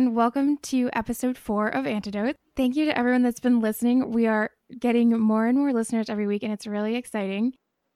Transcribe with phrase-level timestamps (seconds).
[0.00, 0.14] everyone.
[0.14, 2.36] Welcome to episode four of Antidote.
[2.56, 4.12] Thank you to everyone that's been listening.
[4.12, 7.52] We are getting more and more listeners every week, and it's really exciting.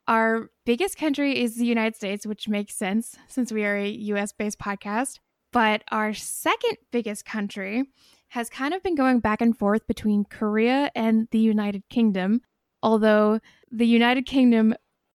[0.06, 4.33] Our biggest country is the United States, which makes sense since we are a US
[4.33, 5.19] based podcast.
[5.51, 7.84] But our second biggest country
[8.28, 12.42] has kind of been going back and forth between Korea and the United Kingdom,
[12.83, 14.75] although the United Kingdom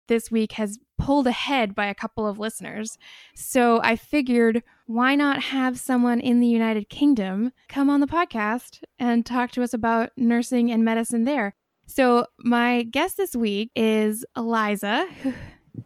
[0.07, 2.96] this week has pulled ahead by a couple of listeners.
[3.34, 8.82] So I figured why not have someone in the United Kingdom come on the podcast
[8.98, 11.54] and talk to us about nursing and medicine there?
[11.86, 15.06] So my guest this week is Eliza.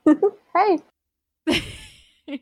[0.07, 0.79] hey.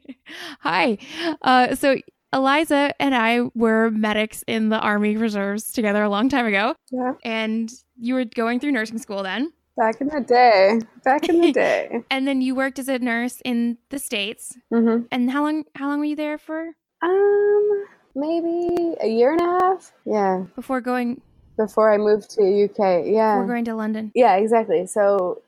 [0.60, 0.98] Hi.
[1.42, 1.96] Uh, so
[2.32, 6.74] Eliza and I were medics in the Army Reserves together a long time ago.
[6.90, 7.12] Yeah.
[7.24, 9.52] And you were going through nursing school then.
[9.78, 10.80] Back in the day.
[11.04, 12.02] Back in the day.
[12.10, 14.56] and then you worked as a nurse in the states.
[14.72, 15.06] Mm-hmm.
[15.12, 15.64] And how long?
[15.76, 16.70] How long were you there for?
[17.00, 17.84] Um,
[18.14, 19.92] maybe a year and a half.
[20.04, 20.44] Yeah.
[20.56, 21.20] Before going.
[21.56, 23.06] Before I moved to UK.
[23.06, 23.36] Yeah.
[23.36, 24.10] Before going to London.
[24.14, 24.86] Yeah, exactly.
[24.86, 25.42] So,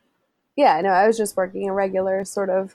[0.56, 2.74] yeah, no, I was just working a regular sort of.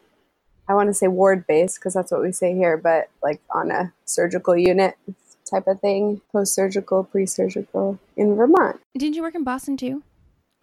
[0.68, 3.70] I want to say ward based because that's what we say here, but like on
[3.72, 4.96] a surgical unit
[5.50, 8.82] type of thing, post surgical, pre surgical in Vermont.
[8.98, 10.02] Didn't you work in Boston too?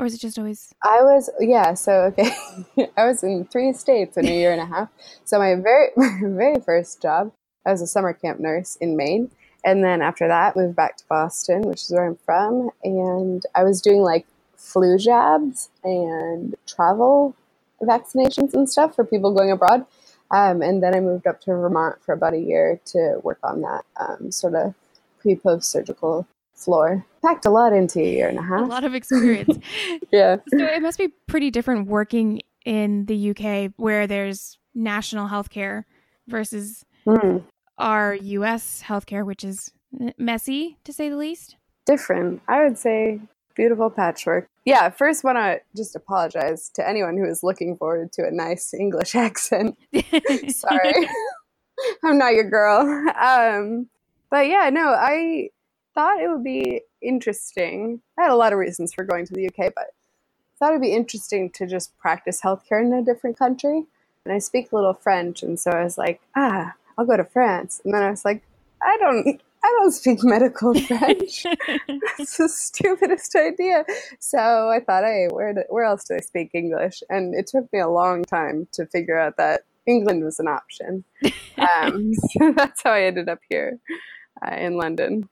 [0.02, 0.74] Or is it just always?
[0.82, 1.74] I was yeah.
[1.74, 2.32] So okay,
[2.96, 4.88] I was in three states in a year and a half.
[5.24, 7.32] So my very my very first job,
[7.64, 9.30] I was a summer camp nurse in Maine,
[9.64, 13.62] and then after that, moved back to Boston, which is where I'm from, and I
[13.62, 17.36] was doing like flu jabs and travel
[17.80, 19.86] vaccinations and stuff for people going abroad.
[20.32, 23.60] Um, and then I moved up to Vermont for about a year to work on
[23.60, 24.74] that um, sort of
[25.20, 26.26] pre post surgical
[26.64, 27.04] floor.
[27.22, 28.60] Packed a lot into a year and a half.
[28.60, 29.58] A lot of experience.
[30.12, 30.36] yeah.
[30.48, 35.84] So it must be pretty different working in the UK where there's national healthcare
[36.26, 37.42] versus mm.
[37.78, 39.72] our US healthcare, which is
[40.18, 41.56] messy to say the least.
[41.86, 42.42] Different.
[42.48, 43.20] I would say
[43.54, 44.48] beautiful patchwork.
[44.64, 48.72] Yeah, first want to just apologize to anyone who is looking forward to a nice
[48.74, 49.76] English accent.
[50.48, 51.08] Sorry.
[52.04, 52.80] I'm not your girl.
[53.20, 53.88] Um,
[54.30, 55.50] but yeah, no, I
[55.94, 58.00] thought it would be interesting.
[58.18, 59.94] I had a lot of reasons for going to the UK, but
[60.62, 63.84] thought it'd be interesting to just practice healthcare in a different country.
[64.24, 67.24] And I speak a little French, and so I was like, ah, I'll go to
[67.24, 67.80] France.
[67.84, 68.42] And then I was like,
[68.80, 71.44] I don't, I don't speak medical French.
[71.88, 73.84] That's the stupidest idea.
[74.20, 77.02] So I thought, hey, where, do, where else do I speak English?
[77.10, 81.04] And it took me a long time to figure out that England was an option.
[81.58, 83.78] Um, so that's how I ended up here
[84.44, 85.28] uh, in London.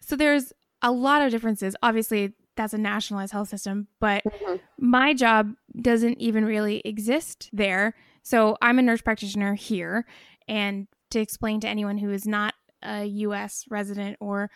[0.00, 1.74] So there's a lot of differences.
[1.82, 4.56] Obviously, that's a nationalized health system, but mm-hmm.
[4.78, 7.94] my job doesn't even really exist there.
[8.22, 10.06] So I'm a nurse practitioner here.
[10.48, 14.50] And to explain to anyone who is not a US resident or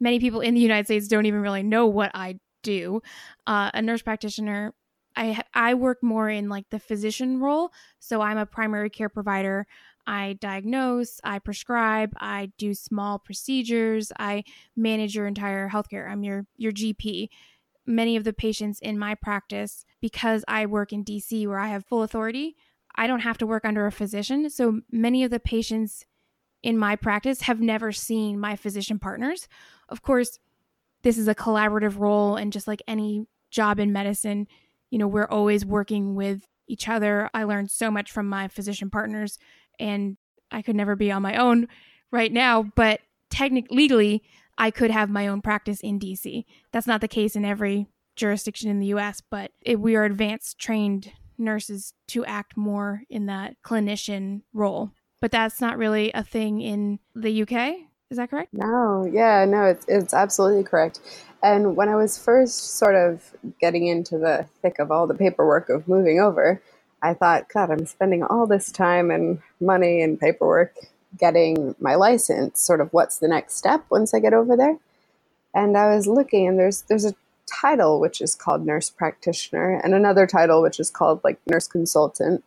[0.00, 3.02] many people in the United States don't even really know what I do,
[3.46, 4.74] uh, a nurse practitioner.
[5.14, 9.66] I I work more in like the physician role, so I'm a primary care provider.
[10.06, 14.44] I diagnose, I prescribe, I do small procedures, I
[14.76, 16.10] manage your entire healthcare.
[16.10, 17.28] I'm your your GP.
[17.86, 21.84] Many of the patients in my practice because I work in DC where I have
[21.84, 22.56] full authority,
[22.94, 24.50] I don't have to work under a physician.
[24.50, 26.04] So many of the patients
[26.62, 29.48] in my practice have never seen my physician partners.
[29.88, 30.38] Of course,
[31.02, 34.46] this is a collaborative role and just like any job in medicine,
[34.90, 37.28] you know, we're always working with each other.
[37.34, 39.38] I learned so much from my physician partners
[39.78, 40.16] and
[40.50, 41.68] I could never be on my own
[42.10, 43.00] right now, but
[43.30, 44.22] technically legally
[44.58, 46.44] I could have my own practice in DC.
[46.72, 50.58] That's not the case in every jurisdiction in the US, but it, we are advanced
[50.58, 54.92] trained nurses to act more in that clinician role.
[55.20, 57.76] But that's not really a thing in the UK.
[58.10, 58.52] Is that correct?
[58.52, 61.00] No, yeah, no, it's, it's absolutely correct.
[61.42, 65.68] And when I was first sort of getting into the thick of all the paperwork
[65.70, 66.62] of moving over,
[67.02, 70.76] I thought, God, I'm spending all this time and money and paperwork
[71.18, 72.60] getting my license.
[72.60, 74.78] Sort of what's the next step once I get over there?
[75.54, 77.14] And I was looking, and there's there's a
[77.46, 82.42] title which is called nurse practitioner, and another title which is called like nurse consultant,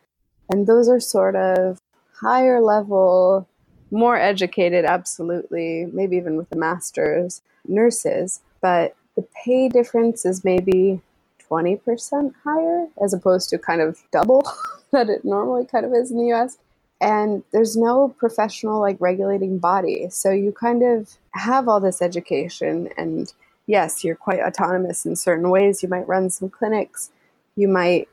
[0.49, 1.81] and those are sort of
[2.19, 3.47] higher level,
[3.91, 11.01] more educated, absolutely, maybe even with a master's nurses, but the pay difference is maybe
[11.49, 14.43] 20% higher as opposed to kind of double
[14.91, 16.57] that it normally kind of is in the US.
[17.01, 20.07] And there's no professional like regulating body.
[20.09, 23.31] So you kind of have all this education and
[23.67, 25.83] yes, you're quite autonomous in certain ways.
[25.83, 27.11] You might run some clinics.
[27.55, 28.07] You might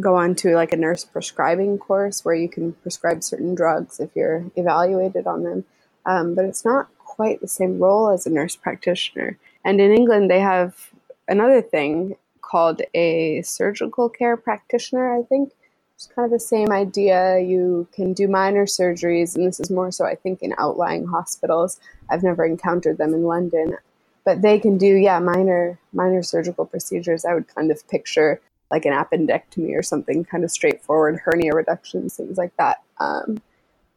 [0.00, 4.10] go on to like a nurse prescribing course where you can prescribe certain drugs if
[4.14, 5.64] you're evaluated on them.
[6.06, 9.38] um, but it's not quite the same role as a nurse practitioner.
[9.64, 10.90] And in England, they have
[11.28, 12.16] another thing
[12.54, 15.50] called a surgical care practitioner, I think.
[15.96, 17.40] It's kind of the same idea.
[17.40, 21.80] You can do minor surgeries, and this is more so, I think, in outlying hospitals.
[22.08, 23.76] I've never encountered them in London,
[24.24, 27.24] but they can do, yeah, minor minor surgical procedures.
[27.24, 28.40] I would kind of picture
[28.70, 32.82] like an appendectomy or something, kind of straightforward hernia reductions, things like that.
[33.00, 33.42] Um,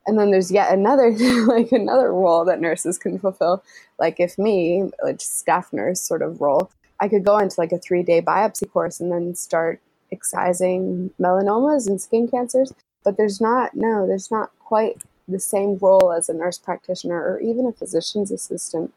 [0.08, 1.12] and then there's yet another
[1.46, 3.64] like another role that nurses can fulfill
[4.00, 7.78] like if me like staff nurse sort of role i could go into like a
[7.78, 9.80] three day biopsy course and then start
[10.12, 12.74] excising melanomas and skin cancers
[13.04, 17.40] but there's not no there's not quite the same role as a nurse practitioner or
[17.40, 18.94] even a physician's assistant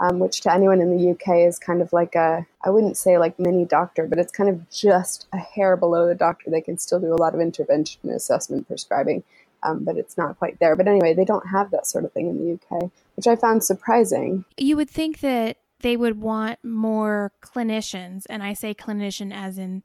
[0.00, 3.18] um, which to anyone in the uk is kind of like a i wouldn't say
[3.18, 6.78] like mini doctor but it's kind of just a hair below the doctor they can
[6.78, 9.22] still do a lot of intervention assessment prescribing
[9.64, 10.76] um, but it's not quite there.
[10.76, 13.64] But anyway, they don't have that sort of thing in the UK, which I found
[13.64, 14.44] surprising.
[14.56, 19.82] You would think that they would want more clinicians, and I say clinician as in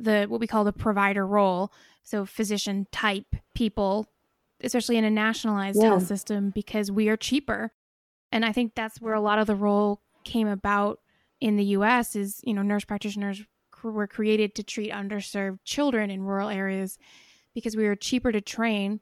[0.00, 1.70] the what we call the provider role,
[2.02, 4.06] so physician type people,
[4.62, 5.88] especially in a nationalized yeah.
[5.88, 7.70] health system, because we are cheaper.
[8.32, 11.00] And I think that's where a lot of the role came about
[11.38, 13.42] in the US is, you know, nurse practitioners
[13.84, 16.96] were created to treat underserved children in rural areas
[17.52, 19.00] because we were cheaper to train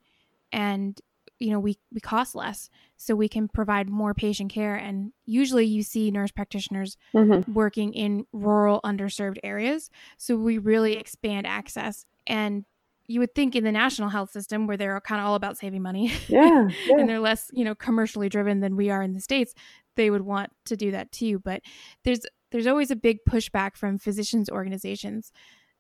[0.51, 1.01] and
[1.41, 5.65] you know we we cost less so we can provide more patient care and usually
[5.65, 7.53] you see nurse practitioners mm-hmm.
[7.53, 12.65] working in rural underserved areas so we really expand access and
[13.07, 15.83] you would think in the national health system where they're kind of all about saving
[15.83, 16.97] money yeah, yeah.
[16.99, 19.55] and they're less you know commercially driven than we are in the states
[19.97, 21.63] they would want to do that too but
[22.05, 22.21] there's
[22.53, 25.33] there's always a big pushback from physicians organizations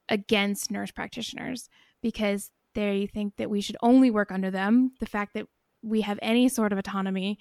[0.09, 1.69] against nurse practitioners
[2.03, 4.93] because they think that we should only work under them.
[5.01, 5.47] The fact that
[5.83, 7.39] we have any sort of autonomy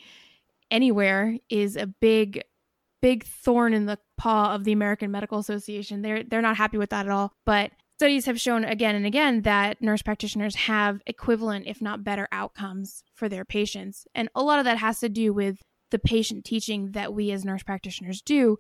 [0.72, 2.44] anywhere is a big
[3.02, 6.02] big thorn in the paw of the American Medical Association.
[6.02, 7.34] They're they're not happy with that at all.
[7.46, 12.28] But studies have shown again and again that nurse practitioners have equivalent if not better
[12.32, 14.08] outcomes for their patients.
[14.16, 15.62] And a lot of that has to do with
[15.92, 18.58] the patient teaching that we as nurse practitioners do.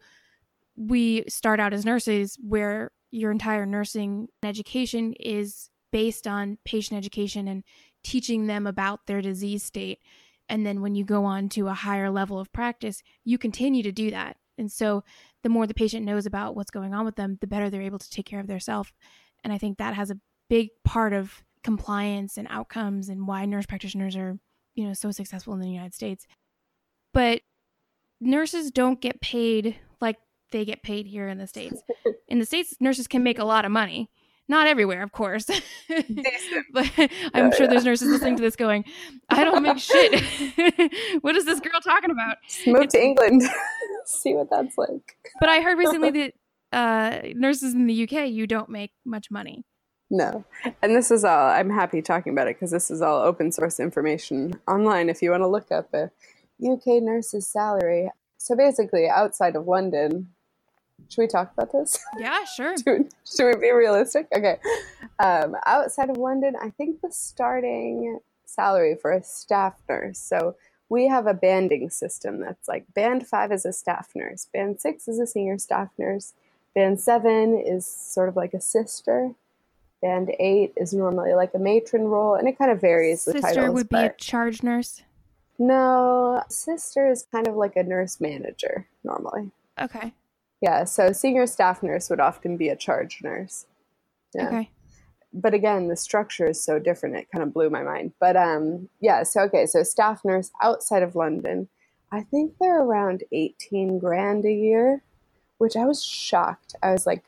[0.75, 7.47] We start out as nurses where your entire nursing education is based on patient education
[7.47, 7.63] and
[8.03, 10.00] teaching them about their disease state.
[10.47, 13.91] And then when you go on to a higher level of practice, you continue to
[13.91, 14.38] do that.
[14.57, 15.03] And so
[15.44, 18.00] the more the patient knows about what's going on with them, the better they're able
[18.00, 18.91] to take care of themselves.
[19.44, 20.19] And I think that has a
[20.50, 24.38] big part of compliance and outcomes and why nurse practitioners are,
[24.75, 26.25] you know, so successful in the United States.
[27.13, 27.41] But
[28.19, 30.18] nurses don't get paid like
[30.51, 31.81] they get paid here in the States.
[32.27, 34.07] In the States, nurses can make a lot of money.
[34.50, 35.46] Not everywhere, of course.
[36.74, 36.92] but
[37.36, 38.84] I'm sure there's nurses listening to this going,
[39.30, 40.24] I don't make shit.
[41.22, 42.38] what is this girl talking about?
[42.66, 43.44] Move it's, to England.
[44.06, 45.18] See what that's like.
[45.40, 46.34] But I heard recently that
[46.74, 49.65] uh, nurses in the UK, you don't make much money.
[50.10, 50.44] No.
[50.82, 53.79] And this is all, I'm happy talking about it because this is all open source
[53.79, 56.10] information online if you want to look up a
[56.68, 58.10] UK nurse's salary.
[58.38, 60.29] So basically, outside of London,
[61.08, 61.98] should we talk about this?
[62.18, 62.75] Yeah, sure.
[62.84, 64.27] should, should, we be realistic?
[64.36, 64.58] Okay.
[65.20, 70.20] Um, outside of London, I think the starting salary for a staff nurse.
[70.20, 70.56] So
[70.89, 75.08] we have a banding system that's like band five is a staff nurse, band six
[75.08, 76.34] is a senior staff nurse,
[76.75, 79.32] band seven is sort of like a sister,
[80.01, 83.22] band eight is normally like a matron role, and it kind of varies.
[83.22, 85.03] Sister titles, would be a charge nurse.
[85.60, 89.51] No, sister is kind of like a nurse manager normally.
[89.79, 90.13] Okay.
[90.62, 93.66] Yeah, so senior staff nurse would often be a charge nurse.
[94.34, 94.48] Yeah.
[94.48, 94.70] Okay.
[95.32, 97.16] But again, the structure is so different.
[97.16, 98.13] It kind of blew my mind.
[98.20, 99.24] But um, yeah.
[99.24, 99.66] So okay.
[99.66, 101.70] So staff nurse outside of London,
[102.12, 105.04] I think they're around eighteen grand a year,
[105.60, 106.75] which I was shocked.
[106.82, 107.24] I was like,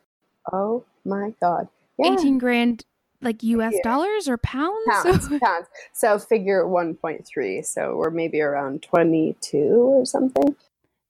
[0.52, 1.68] oh my god,
[2.00, 2.14] yeah.
[2.14, 2.86] eighteen grand
[3.22, 3.74] like U.S.
[3.76, 3.84] Yeah.
[3.84, 4.84] dollars or pounds?
[4.90, 5.68] Pounds, pounds.
[5.94, 7.62] So figure one point three.
[7.62, 10.56] So we're maybe around twenty two or something.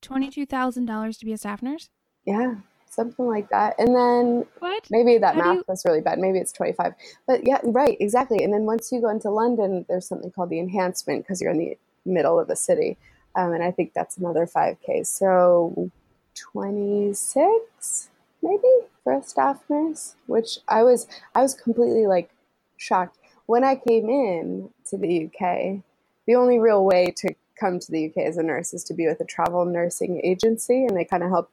[0.01, 1.89] Twenty two thousand dollars to be a staff nurse.
[2.25, 2.55] Yeah,
[2.89, 3.75] something like that.
[3.79, 4.85] And then what?
[4.89, 5.63] Maybe that How math you...
[5.67, 6.19] was really bad.
[6.19, 6.93] Maybe it's 25.
[7.27, 8.43] But yeah, right, exactly.
[8.43, 11.57] And then once you go into London, there's something called the enhancement because you're in
[11.57, 12.97] the middle of the city.
[13.35, 15.05] Um, and I think that's another 5K.
[15.05, 15.91] So
[16.35, 18.09] 26
[18.41, 22.31] maybe for a staff nurse, which I was I was completely like
[22.77, 25.83] shocked when I came in to the UK.
[26.27, 29.07] The only real way to come to the UK as a nurse is to be
[29.07, 31.51] with a travel nursing agency, and they kind of help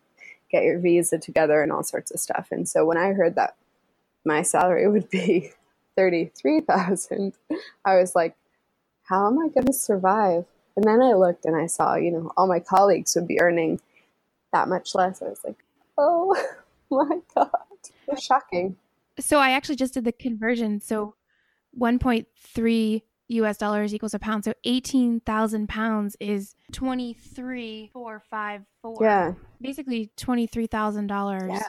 [0.51, 2.49] get your visa together and all sorts of stuff.
[2.51, 3.57] And so when I heard that
[4.25, 5.51] my salary would be
[5.97, 7.33] 33,000,
[7.85, 8.37] I was like,
[9.05, 10.45] how am I going to survive?
[10.77, 13.81] And then I looked and I saw, you know, all my colleagues would be earning
[14.53, 15.23] that much less.
[15.23, 15.57] I was like,
[15.97, 16.37] oh
[16.91, 17.51] my God.
[18.07, 18.77] It's shocking.
[19.19, 20.81] So I actually just did the conversion.
[20.81, 21.15] So
[21.79, 24.45] 1.3 US dollars equals a pound.
[24.45, 28.97] So 18,000 pounds is 23,454.
[29.01, 29.35] Yeah.
[29.61, 31.63] Basically $23,000 Yeah.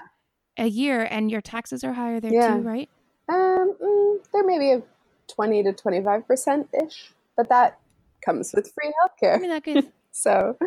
[0.57, 1.07] a year.
[1.09, 2.57] And your taxes are higher there Yeah.
[2.57, 2.89] too, right?
[3.27, 4.81] Um, mm, there may be a
[5.27, 7.79] 20 to 25% ish, but that
[8.25, 9.35] comes with free healthcare.
[9.35, 10.57] I mean, that could, So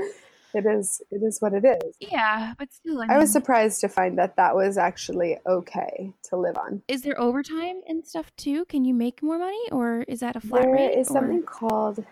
[0.54, 1.94] it is, it is what it is.
[2.00, 6.36] yeah, but still, I, I was surprised to find that that was actually okay to
[6.36, 6.82] live on.
[6.88, 8.64] is there overtime and stuff too?
[8.66, 10.94] Can you make more money or is that a flat There rate?
[10.98, 12.04] is or- something called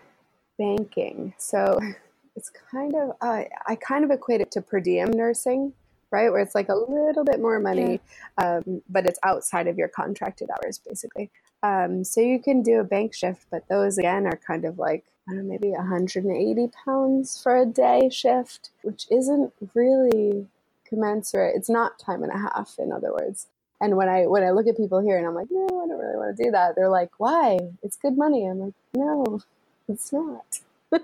[0.57, 1.33] banking.
[1.37, 1.79] So
[2.35, 5.73] it's kind of, uh, I kind of equate it to per diem nursing,
[6.11, 6.29] right?
[6.31, 7.99] Where it's like a little bit more money,
[8.37, 11.29] um, but it's outside of your contracted hours, basically.
[11.63, 15.05] Um, so you can do a bank shift, but those again are kind of like,
[15.29, 20.47] I don't know, maybe 180 pounds for a day shift, which isn't really
[20.85, 21.55] commensurate.
[21.55, 23.47] It's not time and a half, in other words.
[23.79, 25.99] And when I when I look at people here and I'm like, no, I don't
[25.99, 26.75] really want to do that.
[26.75, 27.59] They're like, why?
[27.81, 28.45] It's good money.
[28.45, 29.41] I'm like, no,
[29.87, 30.59] it's not.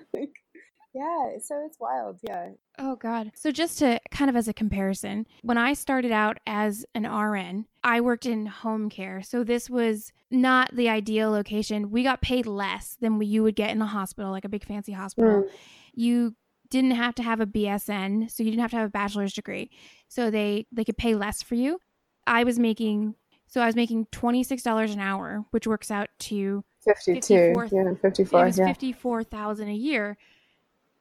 [0.98, 2.20] yeah, so it's wild.
[2.24, 2.50] Yeah,
[2.80, 3.32] Oh God.
[3.36, 7.66] So just to kind of as a comparison, when I started out as an RN,
[7.84, 9.22] I worked in home care.
[9.22, 11.92] So this was not the ideal location.
[11.92, 14.92] We got paid less than you would get in a hospital, like a big fancy
[14.92, 15.44] hospital.
[15.44, 15.50] Mm.
[15.94, 16.36] You
[16.70, 19.70] didn't have to have a BSN, so you didn't have to have a bachelor's degree.
[20.08, 21.80] So they they could pay less for you.
[22.26, 23.16] I was making
[23.48, 27.54] so I was making $26 an hour, which works out to 52.
[27.54, 28.46] 54 yeah, it 54.
[28.46, 28.68] was Yeah.
[28.68, 30.18] 54,000 a year,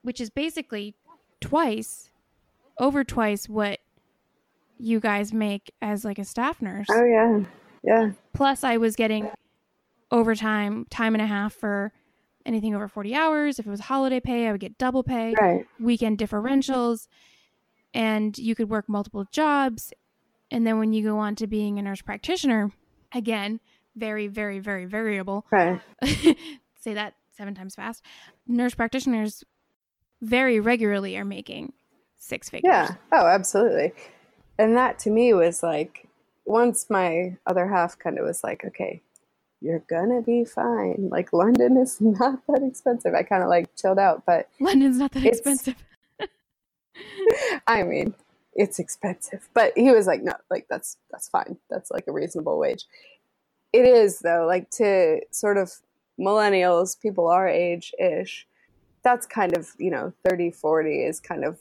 [0.06, 0.94] which is basically
[1.40, 2.10] twice
[2.78, 3.80] over twice what
[4.78, 6.86] you guys make as like a staff nurse.
[6.90, 7.40] Oh yeah,
[7.82, 8.10] yeah.
[8.32, 9.28] Plus I was getting
[10.12, 11.92] overtime, time and a half for
[12.44, 13.58] anything over 40 hours.
[13.58, 15.66] If it was holiday pay, I would get double pay, Right.
[15.80, 17.08] weekend differentials,
[17.92, 19.92] and you could work multiple jobs.
[20.52, 22.70] And then when you go on to being a nurse practitioner,
[23.12, 23.58] again,
[23.96, 25.46] very very very variable.
[25.50, 25.80] Right.
[26.78, 28.04] say that seven times fast.
[28.46, 29.42] Nurse practitioners
[30.20, 31.72] very regularly are making
[32.16, 32.70] six figures.
[32.72, 32.94] Yeah.
[33.12, 33.92] Oh, absolutely.
[34.58, 36.08] And that to me was like,
[36.44, 39.02] once my other half kind of was like, okay,
[39.60, 41.08] you're gonna be fine.
[41.10, 43.14] Like London is not that expensive.
[43.14, 45.76] I kind of like chilled out, but London's not that expensive.
[47.66, 48.14] I mean,
[48.54, 49.48] it's expensive.
[49.54, 51.58] But he was like, no, like that's that's fine.
[51.70, 52.86] That's like a reasonable wage.
[53.72, 55.72] It is though, like to sort of
[56.18, 58.46] millennials, people our age ish,
[59.06, 61.60] that's kind of, you know, 30, 40 is kind of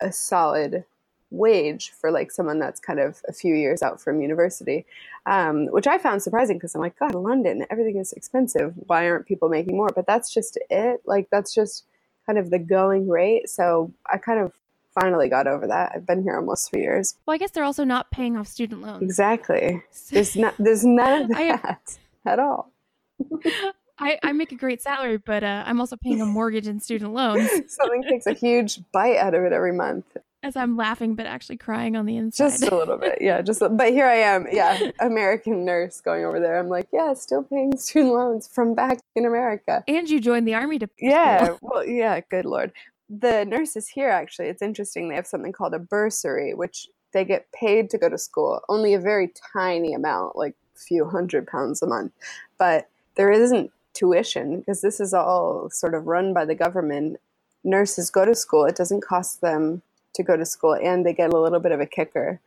[0.00, 0.84] a solid
[1.30, 4.86] wage for like someone that's kind of a few years out from university,
[5.26, 8.72] um, which I found surprising because I'm like, God, London, everything is expensive.
[8.86, 9.90] Why aren't people making more?
[9.94, 11.02] But that's just it.
[11.04, 11.84] Like, that's just
[12.24, 13.50] kind of the going rate.
[13.50, 14.52] So I kind of
[14.98, 15.92] finally got over that.
[15.94, 17.16] I've been here almost three years.
[17.26, 19.02] Well, I guess they're also not paying off student loans.
[19.02, 19.82] Exactly.
[20.10, 20.54] There's not.
[20.58, 22.72] There's none of have- that at all.
[23.98, 27.12] I, I make a great salary, but uh, I'm also paying a mortgage and student
[27.14, 30.04] loans Something takes a huge bite out of it every month.
[30.42, 32.44] as I'm laughing but actually crying on the inside.
[32.50, 33.40] Just a little bit, yeah.
[33.42, 36.58] Just, but here I am, yeah, American nurse going over there.
[36.58, 39.82] I'm like, yeah, still paying student loans from back in America.
[39.88, 42.72] and you joined the army to Yeah, well, yeah, good lord.
[43.08, 45.08] The nurses here actually, it's interesting.
[45.08, 48.60] They have something called a bursary, which they get paid to go to school.
[48.68, 52.12] Only a very tiny amount, like a few hundred pounds a month,
[52.58, 57.18] but there isn't tuition because this is all sort of run by the government.
[57.64, 58.64] Nurses go to school.
[58.64, 59.82] It doesn't cost them
[60.14, 62.40] to go to school, and they get a little bit of a kicker.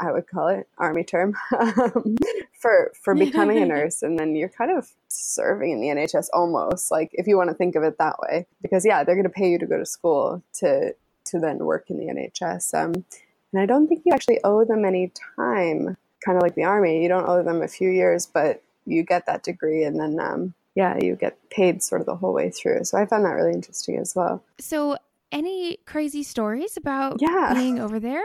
[0.00, 2.16] I would call it army term um,
[2.58, 6.90] for for becoming a nurse, and then you're kind of serving in the NHS almost
[6.90, 9.30] like if you want to think of it that way, because yeah, they're going to
[9.30, 10.94] pay you to go to school to
[11.26, 12.74] to then work in the NHS.
[12.74, 13.04] Um,
[13.52, 17.02] and I don't think you actually owe them any time, kind of like the army.
[17.02, 20.54] You don't owe them a few years, but you get that degree, and then um,
[20.76, 22.84] yeah, you get paid sort of the whole way through.
[22.84, 24.44] So I found that really interesting as well.
[24.60, 24.96] So,
[25.32, 27.52] any crazy stories about Yeah.
[27.54, 28.22] being over there?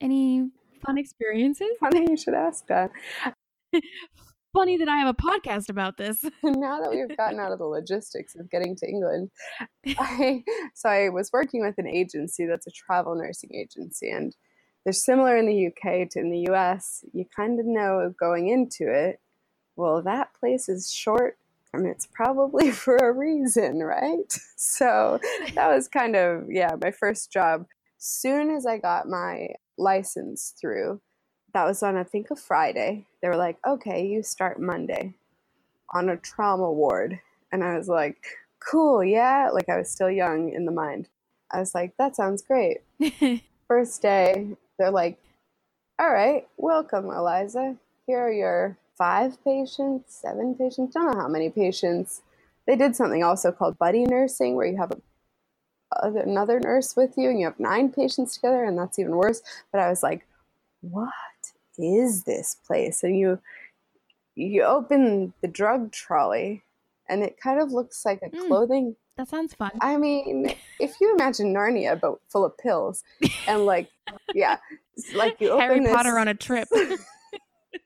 [0.00, 0.50] Any
[0.86, 1.68] fun experiences?
[1.80, 2.90] Funny you should ask that.
[4.52, 6.24] Funny that I have a podcast about this.
[6.42, 9.30] now that we've gotten out of the logistics of getting to England,
[9.98, 10.42] I,
[10.74, 14.34] so I was working with an agency that's a travel nursing agency, and
[14.84, 17.04] they're similar in the UK to in the US.
[17.12, 19.20] You kind of know going into it,
[19.76, 21.36] well, that place is short.
[21.72, 24.32] I mean, it's probably for a reason, right?
[24.62, 25.18] So
[25.54, 27.64] that was kind of, yeah, my first job.
[27.96, 29.48] Soon as I got my
[29.78, 31.00] license through,
[31.54, 33.06] that was on, I think, a Friday.
[33.22, 35.14] They were like, okay, you start Monday
[35.94, 37.20] on a trauma ward.
[37.52, 38.22] And I was like,
[38.60, 39.48] cool, yeah.
[39.52, 41.08] Like I was still young in the mind.
[41.50, 42.82] I was like, that sounds great.
[43.68, 45.18] First day, they're like,
[45.98, 47.76] all right, welcome, Eliza.
[48.06, 52.20] Here are your five patients, seven patients, don't know how many patients.
[52.66, 57.30] They did something also called buddy nursing, where you have a, another nurse with you
[57.30, 59.40] and you have nine patients together, and that's even worse.
[59.72, 60.26] But I was like,
[60.82, 61.08] what
[61.78, 63.02] is this place?
[63.02, 63.40] And you
[64.34, 66.62] you open the drug trolley,
[67.08, 68.48] and it kind of looks like a Mm.
[68.48, 69.70] clothing that sounds fun.
[69.80, 73.02] I mean, if you imagine Narnia but full of pills
[73.48, 73.88] and like
[74.34, 74.58] yeah,
[75.14, 76.68] like you open Harry this, Potter on a trip.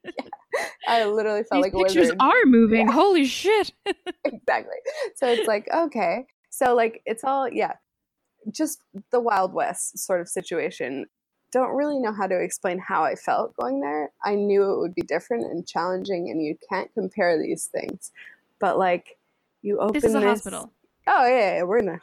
[0.86, 2.16] I literally felt These like a pictures wizard.
[2.20, 2.88] are moving.
[2.88, 3.72] Holy shit.
[4.24, 4.76] exactly.
[5.14, 7.72] So it's like okay, so like it's all yeah,
[8.50, 11.06] just the Wild West sort of situation.
[11.52, 14.10] Don't really know how to explain how I felt going there.
[14.24, 18.10] I knew it would be different and challenging, and you can't compare these things.
[18.58, 19.16] But like,
[19.62, 20.72] you open this is a hospital.
[21.06, 22.00] Oh yeah, yeah, we're in a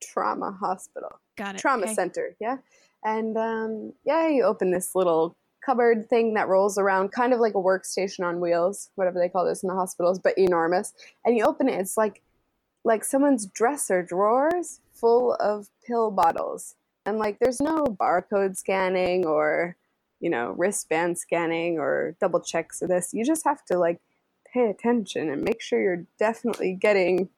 [0.00, 1.20] trauma hospital.
[1.38, 1.60] Got it.
[1.60, 1.94] trauma okay.
[1.94, 2.56] center yeah
[3.04, 5.36] and um, yeah you open this little
[5.68, 9.44] cupboard thing that rolls around kind of like a workstation on wheels whatever they call
[9.44, 10.94] this in the hospitals but enormous.
[11.26, 12.22] And you open it it's like
[12.84, 16.74] like someone's dresser drawers full of pill bottles.
[17.04, 19.76] And like there's no barcode scanning or
[20.20, 23.12] you know wristband scanning or double checks of this.
[23.12, 24.00] You just have to like
[24.50, 27.28] pay attention and make sure you're definitely getting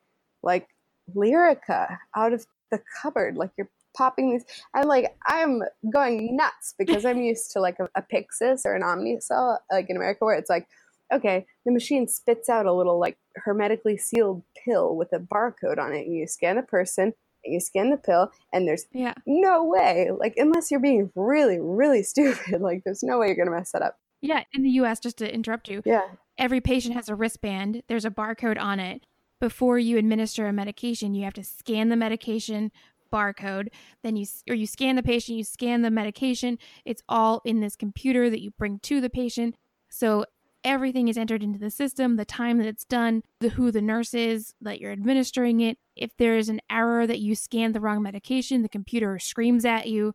[0.40, 0.68] like
[1.16, 4.44] lyrica out of the cupboard like you're popping these
[4.74, 5.60] and like i'm
[5.92, 9.96] going nuts because i'm used to like a, a Pyxis or an omnicell like in
[9.96, 10.66] america where it's like
[11.12, 15.92] okay the machine spits out a little like hermetically sealed pill with a barcode on
[15.92, 17.12] it and you scan the person
[17.44, 19.14] and you scan the pill and there's Yeah.
[19.26, 23.56] no way like unless you're being really really stupid like there's no way you're gonna
[23.56, 24.44] mess that up Yeah.
[24.52, 26.02] In the US, just to interrupt you, yeah
[26.38, 27.82] every patient has a wristband.
[27.88, 29.04] There's a barcode on it.
[29.40, 32.70] Before you administer a medication, you have to scan the medication
[33.12, 33.68] barcode.
[34.02, 36.58] Then you or you scan the patient, you scan the medication.
[36.84, 39.56] It's all in this computer that you bring to the patient.
[39.88, 40.24] So
[40.64, 44.14] everything is entered into the system, the time that it's done, the who the nurse
[44.14, 45.78] is that you're administering it.
[45.96, 49.88] If there is an error that you scanned the wrong medication, the computer screams at
[49.88, 50.14] you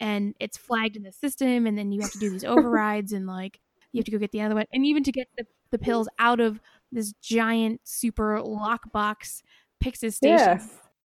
[0.00, 3.26] and it's flagged in the system and then you have to do these overrides and
[3.26, 3.60] like
[3.92, 6.08] you have to go get the other one and even to get the, the pills
[6.18, 9.42] out of this giant super lockbox
[9.82, 10.38] Pyxis station.
[10.38, 10.60] yeah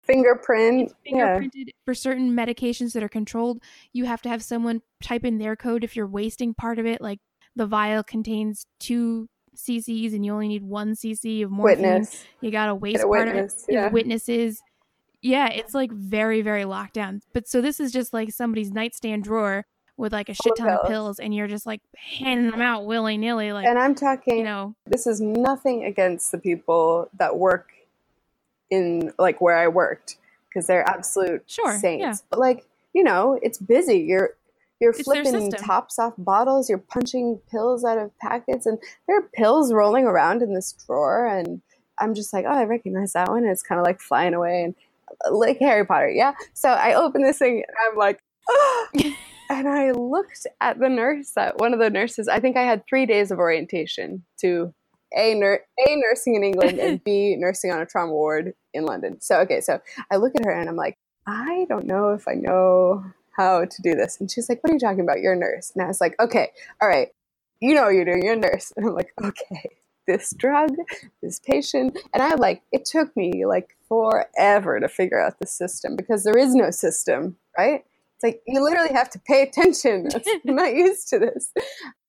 [0.06, 3.62] fingerprint yeah Fingerprinted for certain medications that are controlled,
[3.94, 7.02] you have to have someone type in their code if you're wasting part of it.
[7.02, 7.20] Like
[7.56, 11.82] the vial contains two cc's and you only need one cc of morphine.
[11.82, 13.38] witness You gotta waste part of it.
[13.38, 13.94] witness, You have yeah.
[13.94, 14.62] witnesses.
[15.22, 17.22] Yeah, it's like very, very locked down.
[17.34, 19.66] But so this is just like somebody's nightstand drawer
[19.98, 20.90] with like a shit of ton of pills.
[20.90, 21.82] pills, and you're just like
[22.20, 26.32] handing them out willy nilly, like and i'm talking you know, this is nothing against
[26.32, 27.72] the people that work
[28.70, 30.18] in like where I worked
[30.50, 32.02] because they're absolute Sure, saints.
[32.04, 32.14] yeah.
[32.30, 34.00] But like you know, it's busy.
[34.00, 34.32] You're
[34.80, 36.70] you're It's flipping tops off bottles.
[36.70, 41.28] You're punching pills out of packets, and there are pills rolling around in this drawer.
[41.28, 41.62] And
[42.00, 43.44] I'm just like, oh, I recognize that one.
[43.44, 44.76] And it's kind of like flying away, and
[45.26, 46.34] uh, like Harry Potter, yeah.
[46.54, 48.88] So I open this thing, and I'm like, oh.
[49.50, 52.28] and I looked at the nurse, at one of the nurses.
[52.28, 54.74] I think I had three days of orientation to
[55.16, 59.22] a, nur- a nursing in England and b nursing on a trauma ward in London.
[59.22, 60.98] So okay, so I look at her and I'm like,
[61.28, 64.20] I don't know if I know how to do this.
[64.20, 65.20] And she's like, What are you talking about?
[65.20, 65.72] You're a nurse.
[65.76, 66.50] And I was like, Okay,
[66.82, 67.10] all right,
[67.60, 68.24] you know what you're doing.
[68.24, 68.74] You're a nurse.
[68.76, 69.70] And I'm like, Okay,
[70.08, 70.72] this drug,
[71.22, 75.96] this patient, and I like it took me like forever to figure out the system
[75.96, 77.84] because there is no system, right?
[78.16, 80.08] It's like you literally have to pay attention.
[80.48, 81.52] I'm not used to this.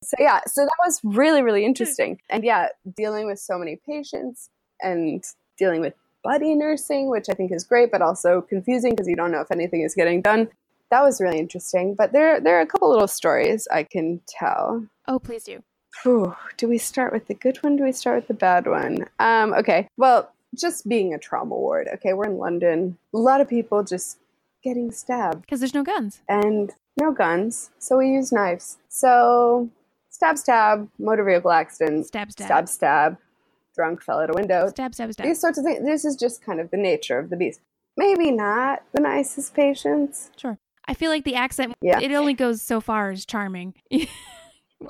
[0.02, 2.20] So yeah, so that was really really interesting.
[2.30, 4.48] And yeah, dealing with so many patients
[4.80, 5.24] and
[5.58, 9.32] dealing with buddy nursing, which I think is great, but also confusing because you don't
[9.32, 10.48] know if anything is getting done.
[10.90, 11.94] That was really interesting.
[11.94, 14.86] But there there are a couple little stories I can tell.
[15.08, 15.62] oh please do.
[16.02, 17.76] Whew, do we start with the good one?
[17.76, 19.06] Do we start with the bad one?
[19.18, 19.88] Um, okay.
[19.96, 21.88] Well, just being a trauma ward.
[21.94, 22.98] Okay, we're in London.
[23.14, 24.18] A lot of people just
[24.66, 26.20] getting stabbed Because there's no guns.
[26.28, 28.78] and no guns, so we use knives.
[28.88, 29.70] So
[30.10, 32.46] stab, stab, motor vehicle accident, Stab, stab.
[32.46, 33.16] stab, stab,
[33.74, 34.68] drunk fell out a window.
[34.68, 35.26] Stab, stab, stab.
[35.26, 35.84] These sorts of things.
[35.84, 37.60] This is just kind of the nature of the beast.
[37.98, 40.30] Maybe not the nicest patients.
[40.36, 40.58] Sure.
[40.88, 41.98] I feel like the accent, Yeah.
[42.00, 43.74] it only goes so far as charming.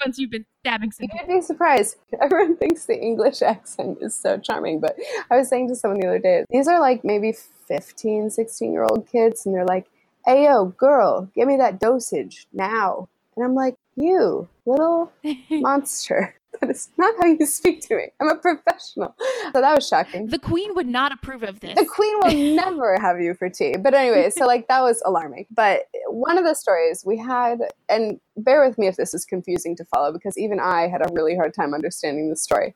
[0.04, 1.96] Once you've been stabbing some You'd be surprised.
[2.20, 4.96] Everyone thinks the English accent is so charming, but
[5.30, 7.32] I was saying to someone the other day, these are like maybe
[7.66, 9.86] 15, 16 year old kids, and they're like,
[10.24, 13.08] hey, yo, girl, give me that dosage now.
[13.36, 15.12] And I'm like, you little
[15.50, 16.34] monster.
[16.60, 18.08] that is not how you speak to me.
[18.20, 19.14] I'm a professional.
[19.52, 20.28] So that was shocking.
[20.28, 21.74] The queen would not approve of this.
[21.76, 23.76] The queen will never have you for tea.
[23.76, 25.46] But anyway, so like that was alarming.
[25.50, 29.76] But one of the stories we had, and bear with me if this is confusing
[29.76, 32.74] to follow because even I had a really hard time understanding the story.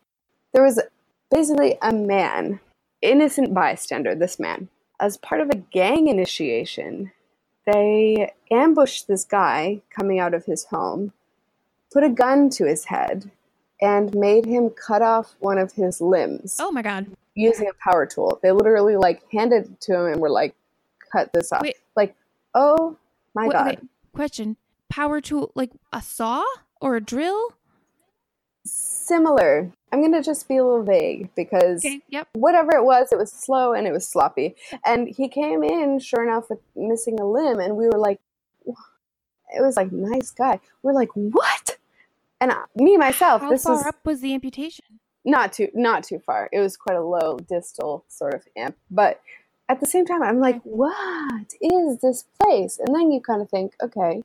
[0.52, 0.80] There was
[1.30, 2.60] basically a man,
[3.02, 4.68] innocent bystander, this man,
[5.00, 7.10] as part of a gang initiation.
[7.66, 11.12] They ambushed this guy coming out of his home,
[11.92, 13.30] put a gun to his head,
[13.80, 16.56] and made him cut off one of his limbs.
[16.60, 17.06] Oh my god.
[17.34, 18.38] Using a power tool.
[18.42, 20.54] They literally like handed it to him and were like,
[21.10, 21.62] cut this off.
[21.62, 21.76] Wait.
[21.96, 22.14] Like,
[22.54, 22.96] oh
[23.34, 23.66] my Wait, god.
[23.66, 23.78] wait,
[24.12, 24.56] question.
[24.88, 26.44] Power tool like a saw
[26.80, 27.54] or a drill?
[28.64, 29.72] Similar.
[29.92, 32.28] I'm gonna just be a little vague because Okay, yep.
[32.32, 34.54] whatever it was, it was slow and it was sloppy.
[34.84, 38.20] And he came in, sure enough, with missing a limb, and we were like,
[38.66, 40.60] it was like nice guy.
[40.82, 41.76] We're like, what?
[42.40, 44.84] And I, me myself, How this far was up was the amputation?
[45.24, 46.48] not too not too far.
[46.52, 49.20] It was quite a low distal sort of amp, but
[49.68, 52.78] at the same time, I'm like, what is this place?
[52.78, 54.24] And then you kind of think, okay,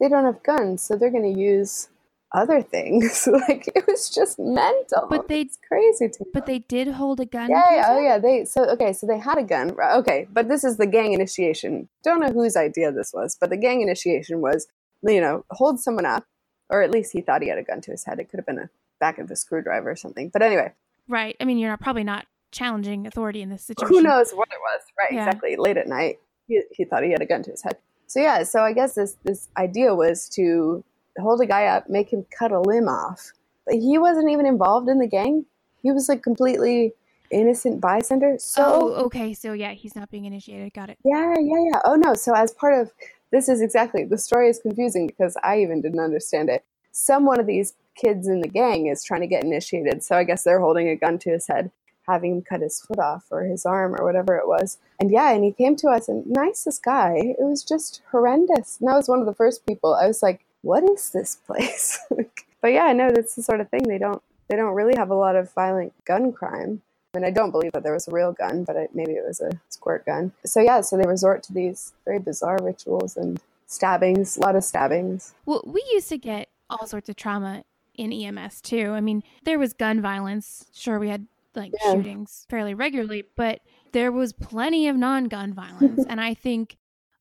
[0.00, 1.88] they don't have guns, so they're going to use
[2.32, 3.26] other things.
[3.48, 5.06] like it was just mental.
[5.08, 6.30] But they- it's crazy to me.
[6.32, 7.50] But they did hold a gun.
[7.50, 8.18] Yeah, yeah, oh yeah.
[8.18, 9.74] They so okay, so they had a gun.
[9.80, 11.88] Okay, but this is the gang initiation.
[12.04, 14.66] Don't know whose idea this was, but the gang initiation was,
[15.02, 16.24] you know, hold someone up,
[16.68, 18.18] or at least he thought he had a gun to his head.
[18.20, 20.30] It could have been a back of a screwdriver or something.
[20.32, 20.72] But anyway,
[21.08, 21.34] Right.
[21.40, 23.94] I mean, you're not, probably not challenging authority in this situation.
[23.96, 24.80] who knows what it was?
[24.98, 25.26] Right, Yeah.
[25.26, 25.56] exactly.
[25.56, 27.78] Late at night, he, he thought he had a gun to his head.
[28.06, 30.84] So yeah, so I guess this this idea was to
[31.20, 33.32] hold a guy up, make him cut a limb off.
[33.66, 35.46] But he wasn't even involved in the gang.
[35.82, 36.94] He was like completely
[37.30, 38.36] innocent bystander.
[38.38, 39.32] So Oh, okay.
[39.34, 40.72] So yeah, he's not being initiated.
[40.74, 40.98] Got it.
[41.04, 41.80] Yeah, yeah, yeah.
[41.84, 42.90] Oh no, so as part of
[43.30, 46.64] this is exactly the story is confusing because I even didn't understand it.
[46.92, 50.24] Some one of these kids in the gang is trying to get initiated, so I
[50.24, 51.70] guess they're holding a gun to his head,
[52.08, 54.78] having him cut his foot off or his arm or whatever it was.
[54.98, 57.14] And yeah, and he came to us and nicest guy.
[57.16, 58.78] It was just horrendous.
[58.80, 59.94] And that was one of the first people.
[59.94, 61.98] I was like, what is this place?
[62.60, 65.10] but yeah, I know that's the sort of thing they don't they don't really have
[65.10, 66.82] a lot of violent gun crime.
[67.14, 69.40] And I don't believe that there was a real gun, but it, maybe it was
[69.40, 70.32] a squirt gun.
[70.44, 74.62] So yeah, so they resort to these very bizarre rituals and stabbings, a lot of
[74.64, 75.34] stabbings.
[75.46, 78.92] Well, we used to get all sorts of trauma in EMS too.
[78.92, 80.66] I mean, there was gun violence.
[80.72, 81.94] Sure, we had like Yeah.
[81.94, 83.60] shootings fairly regularly, but
[83.92, 86.04] there was plenty of non gun violence.
[86.08, 86.76] and I think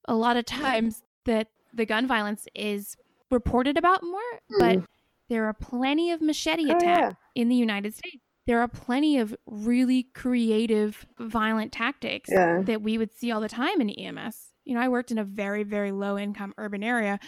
[0.05, 2.95] a lot of times that the gun violence is
[3.31, 4.21] reported about more,
[4.59, 4.79] but
[5.29, 8.17] there are plenty of machete Oh, attacks in the United States.
[8.47, 12.61] There are plenty of really creative, violent tactics Yeah.
[12.63, 14.47] that we would see all the time in EMS.
[14.65, 17.19] You know, I worked in a very, very low income urban area.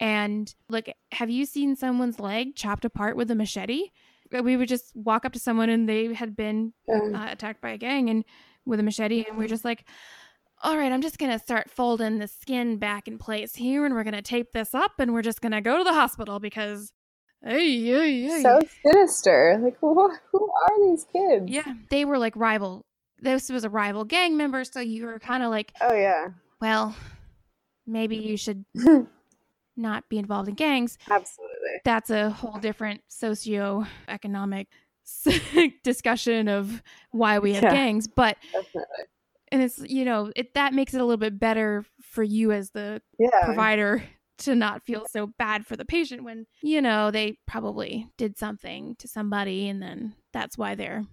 [0.00, 3.90] And like, have you seen someone's leg chopped apart with a machete?
[4.30, 6.98] We would just walk up to someone and they had been Yeah.
[7.14, 8.24] uh, attacked by a gang and
[8.66, 9.88] with a machete, and we're just like,
[10.62, 14.04] all right, I'm just gonna start folding the skin back in place here, and we're
[14.04, 16.92] gonna tape this up, and we're just gonna go to the hospital because,
[17.44, 18.42] hey, hey, hey.
[18.42, 19.58] So sinister.
[19.62, 19.94] Like, who,
[20.32, 21.44] who are these kids?
[21.48, 22.84] yeah, they were like rival.
[23.20, 26.28] This was a rival gang member, so you were kind of like, Oh yeah,
[26.60, 26.94] well,
[27.86, 28.64] maybe you should
[29.76, 30.98] not be involved in gangs.
[31.10, 31.56] absolutely.
[31.84, 34.68] That's a whole different socio-economic
[35.84, 37.70] discussion of why we have Yeah.
[37.74, 39.04] gangs, but Definitely.
[39.52, 42.70] And it's you know it that makes it a little bit better for you as
[42.70, 43.44] the Yeah.
[43.44, 44.02] provider
[44.38, 48.94] to not feel so bad for the patient when you know they probably did something
[49.00, 51.06] to somebody and then that's why they're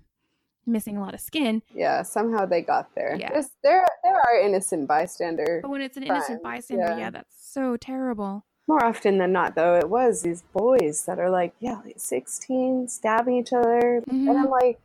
[0.68, 2.02] missing a lot of skin Yeah.
[2.04, 3.16] Somehow they got there.
[3.20, 3.30] Yeah.
[3.32, 5.60] There's, there, there are innocent bystander.
[5.62, 6.98] but when it's an innocent Crimes, bystander yeah.
[6.98, 7.10] yeah.
[7.12, 11.54] that's so terrible More often than not, though, it was these boys that are like,
[11.60, 14.02] yeah, like 16, stabbing each other.
[14.10, 14.36] And Mhm.
[14.40, 14.80] I'm like,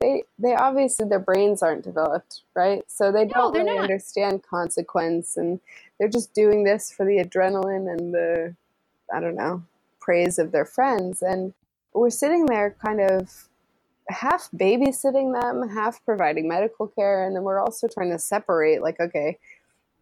[0.00, 2.82] they they obviously their brains aren't developed, right?
[2.88, 3.84] So they don't really not.
[3.84, 5.60] understand consequence, and
[5.98, 8.54] they're just doing this for the adrenaline and the
[9.14, 9.62] I don't know
[10.00, 11.22] praise of their friends.
[11.22, 11.54] And
[11.94, 13.48] we're sitting there, kind of
[14.08, 19.00] half babysitting them, half providing medical care, and then we're also trying to separate, like,
[19.00, 19.38] okay,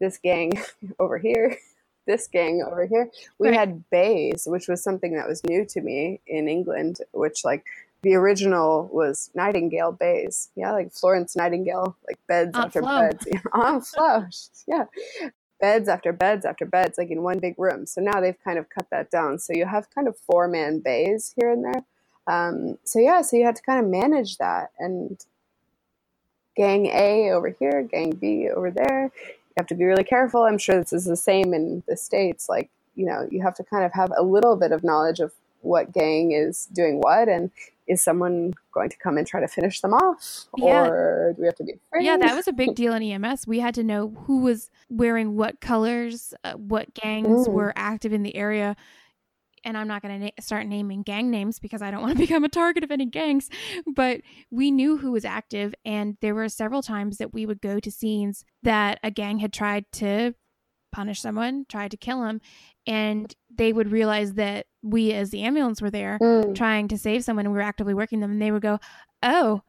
[0.00, 0.52] this gang
[0.98, 1.56] over here.
[2.06, 3.10] This gang over here.
[3.38, 3.58] We Right.
[3.58, 7.64] had bays, which was something that was new to me in England, which like
[8.04, 10.50] the original was Nightingale Bays.
[10.54, 13.00] Yeah, like Florence Nightingale, like beds Aunt after Flo.
[13.00, 13.26] beds.
[13.52, 14.26] on Aunt Flo.
[14.68, 14.84] Yeah.
[15.60, 17.86] Beds after beds after beds, like in one big room.
[17.86, 19.38] So now they've kind of cut that down.
[19.38, 21.82] So you have kind of four man bays here and there.
[22.26, 24.72] Um, so yeah, so you had to kind of manage that.
[24.78, 25.24] And
[26.56, 29.10] gang A over here, gang B over there.
[29.14, 30.42] You have to be really careful.
[30.42, 32.50] I'm sure this is the same in the States.
[32.50, 35.32] Like, you know, you have to kind of have a little bit of knowledge of
[35.62, 37.50] what gang is doing what and
[37.86, 40.86] is someone going to come and try to finish them off yeah.
[40.86, 42.04] or do we have to be afraid?
[42.04, 45.36] yeah that was a big deal in ems we had to know who was wearing
[45.36, 47.52] what colors uh, what gangs mm.
[47.52, 48.76] were active in the area
[49.64, 52.18] and i'm not going to na- start naming gang names because i don't want to
[52.26, 53.50] become a target of any gangs
[53.94, 54.20] but
[54.50, 57.90] we knew who was active and there were several times that we would go to
[57.90, 60.34] scenes that a gang had tried to
[60.92, 62.40] punish someone tried to kill him
[62.86, 66.54] and they would realize that we as the ambulance were there mm.
[66.54, 68.78] trying to save someone and we were actively working them and they would go
[69.22, 69.62] oh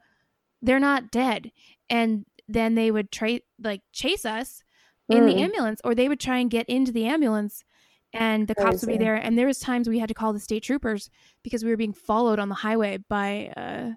[0.60, 1.50] they're not dead
[1.88, 4.62] and then they would try like chase us
[5.08, 5.26] in mm.
[5.26, 7.64] the ambulance or they would try and get into the ambulance
[8.12, 10.40] and the cops would be there and there was times we had to call the
[10.40, 11.10] state troopers
[11.42, 13.90] because we were being followed on the highway by uh,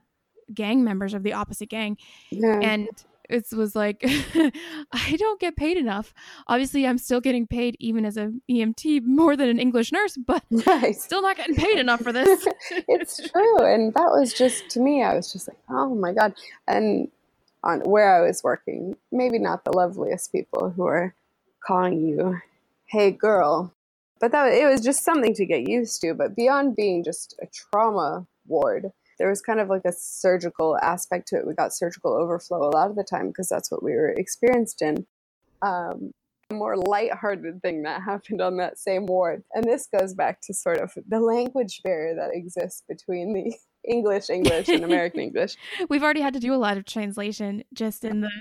[0.53, 1.97] gang members of the opposite gang
[2.31, 2.59] yeah.
[2.61, 2.87] and
[3.29, 6.13] it was like I don't get paid enough.
[6.47, 10.43] Obviously, I'm still getting paid even as a EMT more than an English nurse, but
[10.67, 10.95] right.
[10.95, 12.47] still not getting paid enough for this.
[12.87, 15.03] it's true, and that was just to me.
[15.03, 16.33] I was just like, oh my god,
[16.67, 17.09] and
[17.63, 21.13] on where I was working, maybe not the loveliest people who are
[21.65, 22.39] calling you,
[22.87, 23.73] "Hey, girl,"
[24.19, 26.13] but that it was just something to get used to.
[26.13, 31.27] But beyond being just a trauma ward there was kind of like a surgical aspect
[31.27, 31.45] to it.
[31.45, 34.81] We got surgical overflow a lot of the time because that's what we were experienced
[34.81, 35.05] in.
[35.61, 36.11] Um,
[36.49, 40.53] a more light-hearted thing that happened on that same ward, and this goes back to
[40.53, 43.53] sort of the language barrier that exists between the
[43.87, 45.55] English English and American English.
[45.89, 48.31] We've already had to do a lot of translation just in the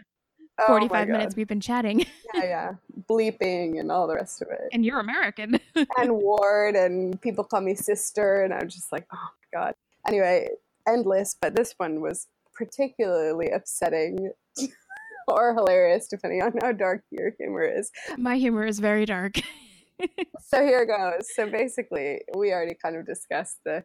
[0.67, 2.01] 45 oh minutes we've been chatting.
[2.35, 2.73] yeah, yeah.
[3.09, 4.69] Bleeping and all the rest of it.
[4.73, 5.61] And you're American.
[5.97, 9.75] and Ward, and people call me sister, and I'm just like, oh my God.
[10.09, 10.49] Anyway,
[10.88, 14.31] endless, but this one was particularly upsetting
[15.29, 17.90] or hilarious, depending on how dark your humor is.
[18.16, 19.37] My humor is very dark.
[20.40, 21.29] so here goes.
[21.35, 23.85] So basically, we already kind of discussed the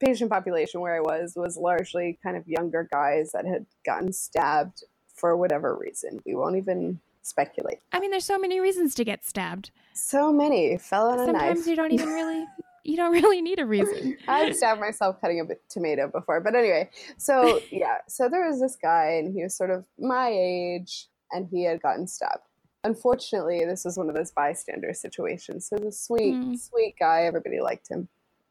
[0.00, 4.84] patient population where I was was largely kind of younger guys that had gotten stabbed
[5.14, 6.20] for whatever reason.
[6.26, 7.78] We won't even speculate.
[7.92, 9.70] I mean, there's so many reasons to get stabbed.
[9.94, 10.78] So many.
[10.78, 11.40] Fell on a knife.
[11.40, 12.46] Sometimes you don't even really
[12.86, 14.16] you don't really need a reason.
[14.28, 16.90] I've stabbed myself cutting a tomato before, but anyway.
[17.18, 21.48] So yeah, so there was this guy, and he was sort of my age, and
[21.50, 22.48] he had gotten stabbed.
[22.84, 25.66] Unfortunately, this was one of those bystander situations.
[25.68, 26.58] So the sweet, mm.
[26.58, 28.08] sweet guy, everybody liked him.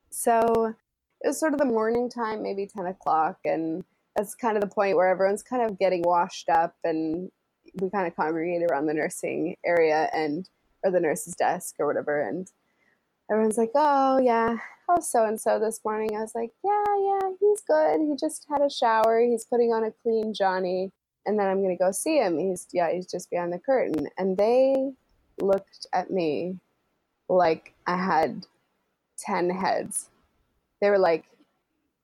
[0.10, 0.74] So
[1.22, 4.74] it was sort of the morning time, maybe ten o'clock, and that's kind of the
[4.74, 7.32] point where everyone's kind of getting washed up, and
[7.80, 10.50] we kind of congregate around the nursing area and
[10.84, 12.52] or the nurse's desk or whatever, and
[13.30, 14.58] everyone's like, oh, yeah,
[14.88, 16.16] how's oh, so and so this morning?
[16.16, 18.02] I was like, yeah, yeah, he's good.
[18.02, 19.22] He just had a shower.
[19.22, 20.92] He's putting on a clean Johnny.
[21.26, 22.38] And then I'm going to go see him.
[22.38, 24.08] He's, yeah, he's just behind the curtain.
[24.18, 24.92] And they
[25.42, 26.60] looked at me
[27.28, 28.46] like I had
[29.18, 30.10] 10 heads.
[30.82, 31.26] They were like,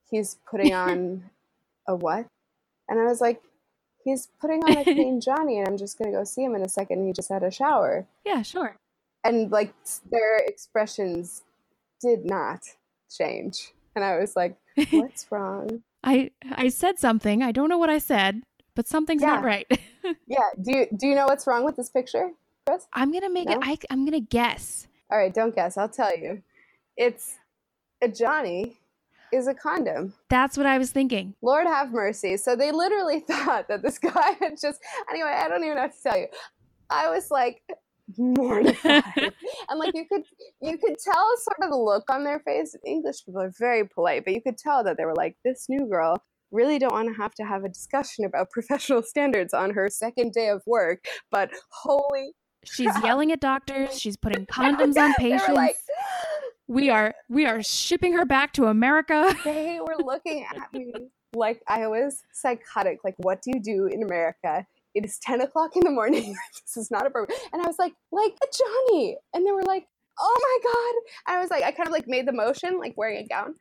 [0.10, 1.30] he's putting on
[1.88, 2.26] a what?
[2.90, 3.44] And I was like,
[4.04, 6.64] he's putting on a clean Johnny, and I'm just going to go see him in
[6.64, 7.06] a second.
[7.06, 8.08] He just had a shower.
[8.26, 8.81] Yeah, sure
[9.24, 9.74] and like
[10.12, 11.44] their expressions
[12.02, 12.62] did not
[13.10, 14.56] change and i was like
[14.92, 18.42] what's wrong i i said something i don't know what i said
[18.76, 19.36] but something's yeah.
[19.36, 19.68] not right
[20.28, 22.32] yeah do you do you know what's wrong with this picture
[22.66, 23.54] chris i'm gonna make no?
[23.54, 26.42] it I, i'm gonna guess all right don't guess i'll tell you
[26.98, 27.36] it's
[28.02, 28.78] a johnny
[29.32, 30.14] is a condom.
[30.30, 31.36] That's what I was thinking.
[31.42, 32.38] Lord have mercy.
[32.38, 35.96] So they literally thought that this guy had just anyway, I don't even know what
[35.96, 36.28] to tell you.
[36.90, 37.62] I was like,
[38.18, 39.04] mortified.
[39.70, 40.24] and like you could
[40.62, 42.76] you could tell sort of the look on their face.
[42.86, 45.88] English people are very polite, but you could tell that they were like, this new
[45.88, 46.22] girl
[46.52, 50.34] really don't want to have to have a discussion about professional standards on her second
[50.34, 51.06] day of work.
[51.32, 55.50] But holy She's yelling at doctors, she's putting condoms on patients.
[55.50, 55.78] Like,
[56.68, 59.36] we are we are shipping her back to America.
[59.44, 60.94] They were looking at me
[61.34, 63.00] like I was psychotic.
[63.04, 66.36] Like, what do you do in America it is 10 o'clock in the morning.
[66.66, 67.40] this is not appropriate.
[67.54, 69.18] And I was like, like a Johnny.
[69.34, 69.86] And they were like,
[70.20, 71.32] oh my God.
[71.32, 73.56] And I was like, I kind of like made the motion, like wearing a gown.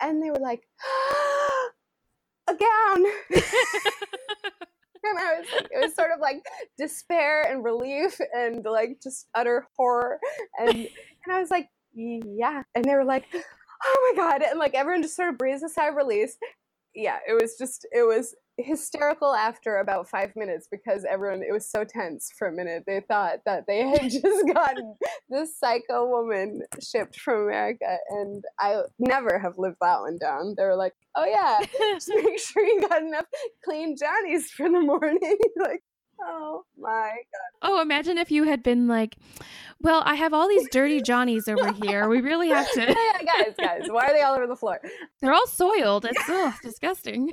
[0.00, 0.62] And they were like,
[2.48, 3.06] a gown.
[5.04, 6.44] and I was like, it was sort of like
[6.78, 10.18] despair and relief and like just utter horror.
[10.58, 12.62] And and I was like, yeah.
[12.74, 13.24] And they were like,
[13.84, 14.42] oh my God.
[14.42, 16.36] And like everyone just sort of breathes a sigh of release.
[16.94, 21.68] Yeah, it was just, it was hysterical after about five minutes because everyone it was
[21.68, 24.94] so tense for a minute they thought that they had just gotten
[25.30, 30.64] this psycho woman shipped from america and i never have lived that one down they
[30.64, 31.58] were like oh yeah
[31.94, 33.26] just make sure you got enough
[33.64, 35.18] clean johnnies for the morning
[35.56, 35.82] like
[36.24, 37.50] Oh my god.
[37.62, 39.16] Oh, imagine if you had been like,
[39.80, 42.08] "Well, I have all these dirty Johnnies over here.
[42.08, 44.80] We really have to." yeah, guys, guys, why are they all over the floor?
[45.20, 46.04] They're all soiled.
[46.04, 47.30] It's ugh, disgusting.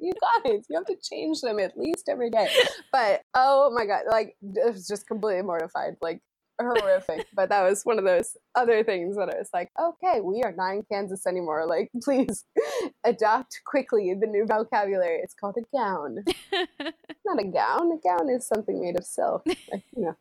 [0.00, 0.12] You
[0.44, 2.48] guys, you have to change them at least every day.
[2.92, 5.96] But oh my god, like it was just completely mortified.
[6.00, 6.20] Like
[6.60, 7.26] horrific.
[7.34, 10.52] but that was one of those other things that I was like, okay, we are
[10.52, 11.66] not in Kansas anymore.
[11.66, 12.44] Like, please
[13.04, 15.20] adopt quickly the new vocabulary.
[15.22, 16.24] It's called a gown.
[17.24, 17.92] not a gown.
[17.92, 19.42] A gown is something made of silk.
[19.46, 20.16] Like, you know.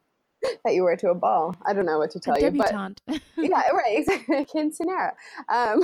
[0.64, 1.56] That you wear to a ball.
[1.66, 2.72] I don't know what to tell you, but
[3.38, 4.46] yeah, right, exactly.
[4.46, 5.14] Quinceanera.
[5.50, 5.84] Um,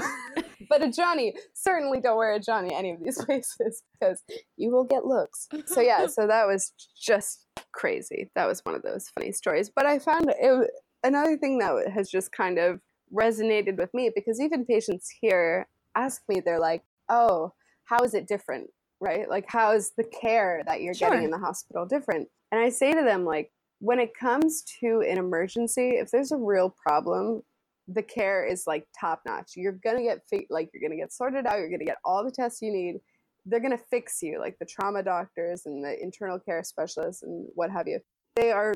[0.69, 4.21] but a Johnny, certainly don't wear a Johnny any of these places because
[4.57, 5.47] you will get looks.
[5.65, 8.29] So yeah, so that was just crazy.
[8.35, 9.69] That was one of those funny stories.
[9.73, 10.69] But I found it
[11.03, 12.79] another thing that has just kind of
[13.13, 17.53] resonated with me because even patients here ask me, they're like, "Oh,
[17.85, 19.29] how is it different?" Right?
[19.29, 21.09] Like, how is the care that you're Sure.
[21.09, 22.29] getting in the hospital different?
[22.51, 26.37] And I say to them, like, when it comes to an emergency, if there's a
[26.37, 27.43] real problem,
[27.87, 29.53] the care is like top notch.
[29.55, 31.59] You're gonna get fi- like you're gonna get sorted out.
[31.59, 32.99] You're gonna get all the tests you need.
[33.45, 37.71] They're gonna fix you, like the trauma doctors and the internal care specialists and what
[37.71, 37.99] have you.
[38.35, 38.73] They are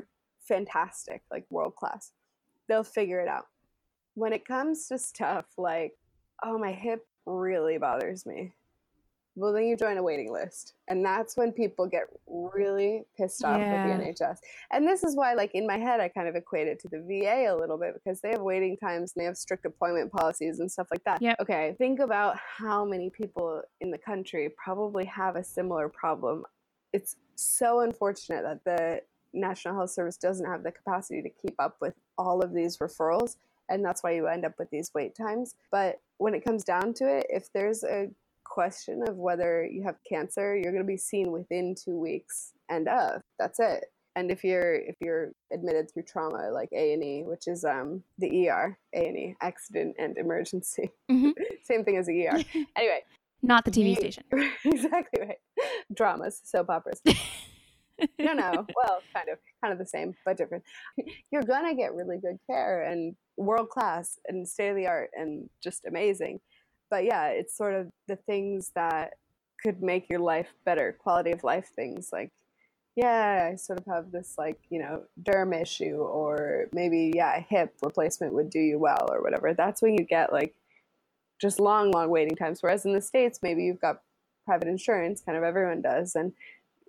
[0.48, 2.12] fantastic, like world class.
[2.68, 3.46] They'll figure it out.
[4.16, 5.94] When it comes to stuff like,
[6.44, 8.54] oh, my hip really bothers me.
[9.38, 13.60] Well, then you join a waiting list, and that's when people get really pissed off
[13.60, 13.66] Yeah.
[13.68, 14.40] at the NHS.
[14.72, 17.00] And this is why, like in my head, I kind of equate it to the
[17.02, 20.60] VA a little bit because they have waiting times and they have strict appointment policies
[20.60, 21.22] and stuff like that.
[21.22, 21.40] Yep.
[21.42, 26.44] Okay, think about how many people in the country probably have a similar problem.
[26.92, 29.02] It's so unfortunate that the
[29.34, 33.36] National Health Service doesn't have the capacity to keep up with all of these referrals,
[33.70, 35.54] and that's why you end up with these wait times.
[35.70, 38.10] But when it comes down to it, if there's a
[38.50, 42.88] question of whether you have cancer, you're going to be seen within two weeks and
[42.88, 43.22] of.
[43.40, 43.86] That's it.
[44.16, 48.02] And if you're if you're admitted through trauma like A and E, which is um
[48.18, 51.34] the ER, A and E, accident and emergency, Mhm.
[51.64, 52.40] same thing as the ER.
[52.76, 53.04] anyway,
[53.44, 54.24] Not the TV the- station.
[54.66, 55.38] exactly right.
[55.94, 57.00] Dramas, soap operas.
[58.20, 58.66] no, no.
[58.76, 60.64] Well, kind of, kind of the same, but different.
[61.32, 65.48] You're gonna get really good care and world class and state of the art and
[65.64, 66.40] just amazing.
[66.90, 69.14] But yeah, it's sort of the things that
[69.62, 72.32] could make your life better, quality of life things like.
[72.96, 77.42] Yeah, I sort of have this like, you know, derm issue or maybe yeah, a
[77.42, 79.54] hip replacement would do you well or whatever.
[79.54, 80.56] That's when you get like
[81.40, 82.64] just long, long waiting times.
[82.64, 84.02] Whereas in the States, maybe you've got
[84.46, 86.34] private insurance, kind of everyone does, and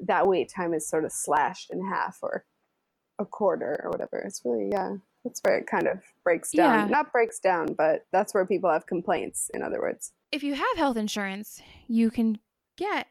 [0.01, 2.45] that wait time is sort of slashed in half or
[3.19, 4.19] a quarter or whatever.
[4.19, 4.97] It's really, yeah,
[5.29, 6.89] that's where it kind of breaks down.
[6.89, 6.97] Yeah.
[6.97, 10.13] Not breaks down, but that's where people have complaints, in other words.
[10.33, 12.39] if you have health insurance, you can
[12.77, 13.07] get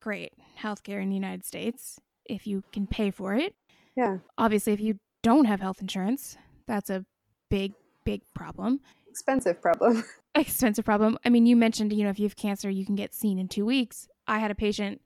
[0.00, 3.54] great health care in the United States if you can pay for it.
[3.96, 4.18] Yeah.
[4.38, 7.04] Obviously, if you don't have health insurance, that's a
[7.50, 7.72] big,
[8.04, 8.80] big problem.
[9.08, 10.04] Expensive problem.
[10.34, 11.18] Expensive problem.
[11.24, 13.48] I mean, you mentioned, you know, if you have cancer, you can get seen in
[13.48, 14.08] two weeks.
[14.26, 15.02] I had a patient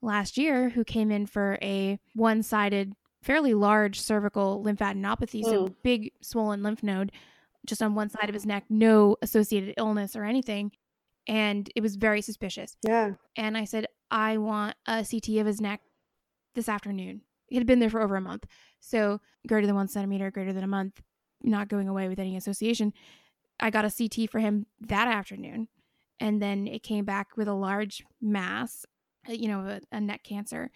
[0.00, 5.74] last year who came in for a one sided, fairly large cervical lymphadenopathy, so Mm.
[5.82, 7.12] big swollen lymph node
[7.64, 10.72] just on one side of his neck, no associated illness or anything.
[11.28, 12.76] And it was very suspicious.
[12.82, 13.12] yeah.
[13.36, 15.80] And I said, I want a CT of his neck
[16.56, 17.22] this afternoon.
[17.48, 18.46] It had been there for over a month.
[18.80, 21.00] So greater than one centimeter, greater than a month,
[21.42, 22.92] not going away with any association.
[23.60, 25.68] I got a CT for him that afternoon.
[26.18, 28.84] And then it came back with a large mass,
[29.28, 30.70] uh, you know, a, a neck cancer.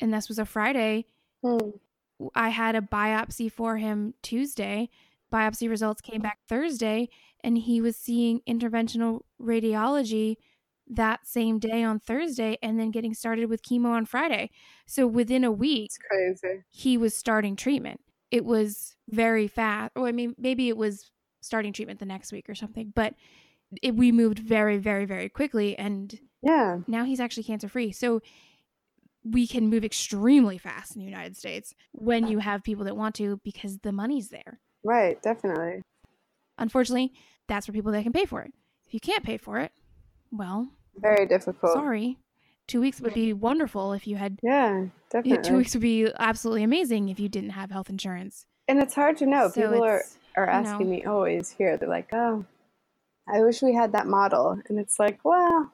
[0.00, 1.04] And this was a Friday.
[1.44, 2.28] Hmm.
[2.34, 4.88] I had a biopsy for him Tuesday.
[5.32, 7.08] Biopsy results came back Thursday,
[7.42, 10.36] and he was seeing interventional radiology
[10.86, 14.50] that same day on Thursday and then getting started with chemo on Friday.
[14.86, 16.62] So within a week, It's crazy.
[16.70, 18.00] he was starting treatment.
[18.30, 19.92] It was very fast.
[19.96, 23.14] Or I mean, maybe it was starting treatment the next week or something, but
[23.82, 25.76] it, we moved very, very, very quickly.
[25.78, 26.80] And Yeah.
[26.86, 27.90] now he's actually cancer free.
[27.90, 28.20] So
[29.24, 33.14] we can move extremely fast in the United States when you have people that want
[33.16, 34.60] to because the money's there.
[34.84, 35.20] Right.
[35.22, 35.82] Definitely.
[36.58, 37.12] Unfortunately,
[37.48, 38.52] that's for people that can pay for it.
[38.86, 39.72] If you can't pay for it,
[40.30, 41.72] well, Very difficult.
[41.72, 42.18] sorry.
[42.66, 44.38] Two weeks would be wonderful if you had.
[44.42, 44.86] Yeah.
[45.10, 45.48] Definitely.
[45.48, 48.46] two weeks would be absolutely amazing if you didn't have health insurance.
[48.68, 49.48] And it's hard to know.
[49.48, 50.02] So People are,
[50.36, 50.96] are you asking know.
[50.96, 51.76] me always here.
[51.76, 52.44] They're like, "Oh,
[53.28, 55.70] I wish we had that model," and it's like, well,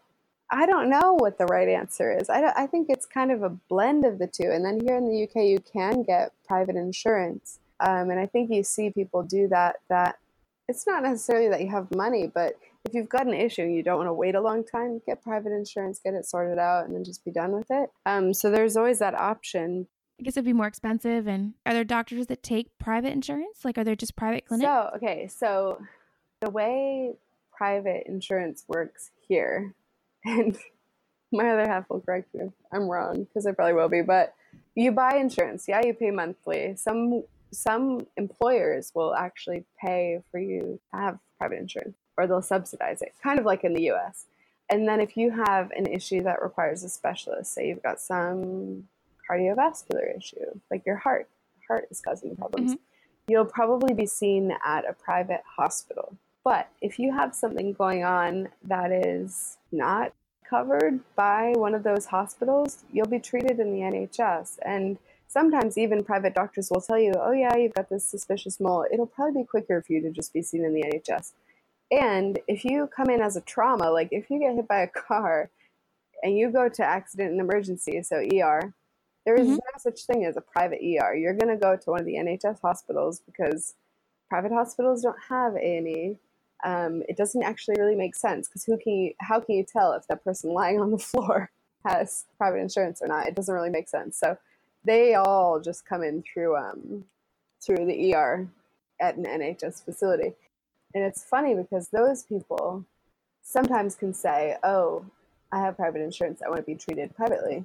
[0.50, 2.28] I don't know what the right answer is.
[2.28, 4.50] I, I think it's kind of a blend of the two.
[4.50, 8.50] And then here in the UK, you can get private insurance, um, and I think
[8.50, 9.76] you see people do that.
[9.88, 10.18] That
[10.68, 13.82] it's not necessarily that you have money, but if you've got an issue and you
[13.82, 16.94] don't want to wait a long time, get private insurance, get it sorted out, and
[16.94, 17.90] then just be done with it.
[18.06, 19.86] Um, so there's always that option.
[20.18, 21.26] I guess it'd be more expensive.
[21.26, 23.64] And are there doctors that take private insurance?
[23.64, 24.66] Like, are there just private clinics?
[24.66, 25.80] So, okay, so
[26.40, 27.14] the way
[27.52, 29.74] private insurance works here,
[30.24, 30.56] and
[31.32, 34.34] my other half will correct me if I'm wrong because I probably will be, but
[34.74, 35.66] you buy insurance.
[35.68, 36.74] Yeah, you pay monthly.
[36.76, 43.02] Some some employers will actually pay for you to have private insurance or they'll subsidize
[43.02, 44.26] it, kind of like in the US.
[44.68, 48.84] And then if you have an issue that requires a specialist, say you've got some
[49.28, 51.28] cardiovascular issue, like your heart,
[51.66, 52.82] heart is causing problems, mm-hmm.
[53.26, 56.16] you'll probably be seen at a private hospital.
[56.44, 60.12] But if you have something going on that is not
[60.48, 64.58] covered by one of those hospitals, you'll be treated in the NHS.
[64.64, 68.86] And sometimes even private doctors will tell you, oh, yeah, you've got this suspicious mole.
[68.92, 71.32] It'll probably be quicker for you to just be seen in the NHS.
[71.90, 74.88] And if you come in as a trauma, like if you get hit by a
[74.88, 75.50] car
[76.22, 78.74] and you go to accident and emergency, so ER,
[79.26, 79.54] there is mm-hmm.
[79.54, 81.14] no such thing as a private ER.
[81.14, 83.74] You're going to go to one of the NHS hospitals because
[84.28, 86.16] private hospitals don't have A&E.
[86.64, 89.92] Um, it doesn't actually really make sense because who can you, how can you tell
[89.92, 91.50] if that person lying on the floor
[91.84, 93.26] has private insurance or not?
[93.26, 94.18] It doesn't really make sense.
[94.18, 94.36] So
[94.84, 97.04] they all just come in through um,
[97.62, 98.48] through the ER
[99.00, 100.32] at an NHS facility.
[100.94, 102.84] And it's funny because those people
[103.42, 105.04] sometimes can say, "Oh,
[105.52, 106.42] I have private insurance.
[106.44, 107.64] I want to be treated privately,"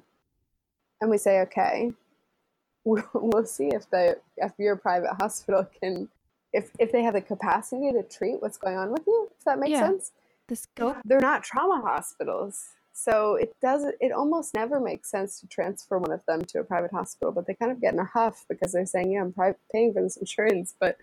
[1.00, 1.92] and we say, "Okay,
[2.84, 6.08] we'll see if the if your private hospital can
[6.56, 9.28] if if they have the capacity to treat what's going on with you.
[9.38, 9.86] If that makes yeah.
[9.86, 10.12] sense.
[10.48, 10.96] The scope.
[11.04, 12.68] They're not trauma hospitals.
[12.92, 13.94] So it doesn't.
[14.00, 17.46] It almost never makes sense to transfer one of them to a private hospital, but
[17.46, 20.02] they kind of get in a huff because they're saying, "Yeah, I'm pri- paying for
[20.02, 20.96] this insurance," but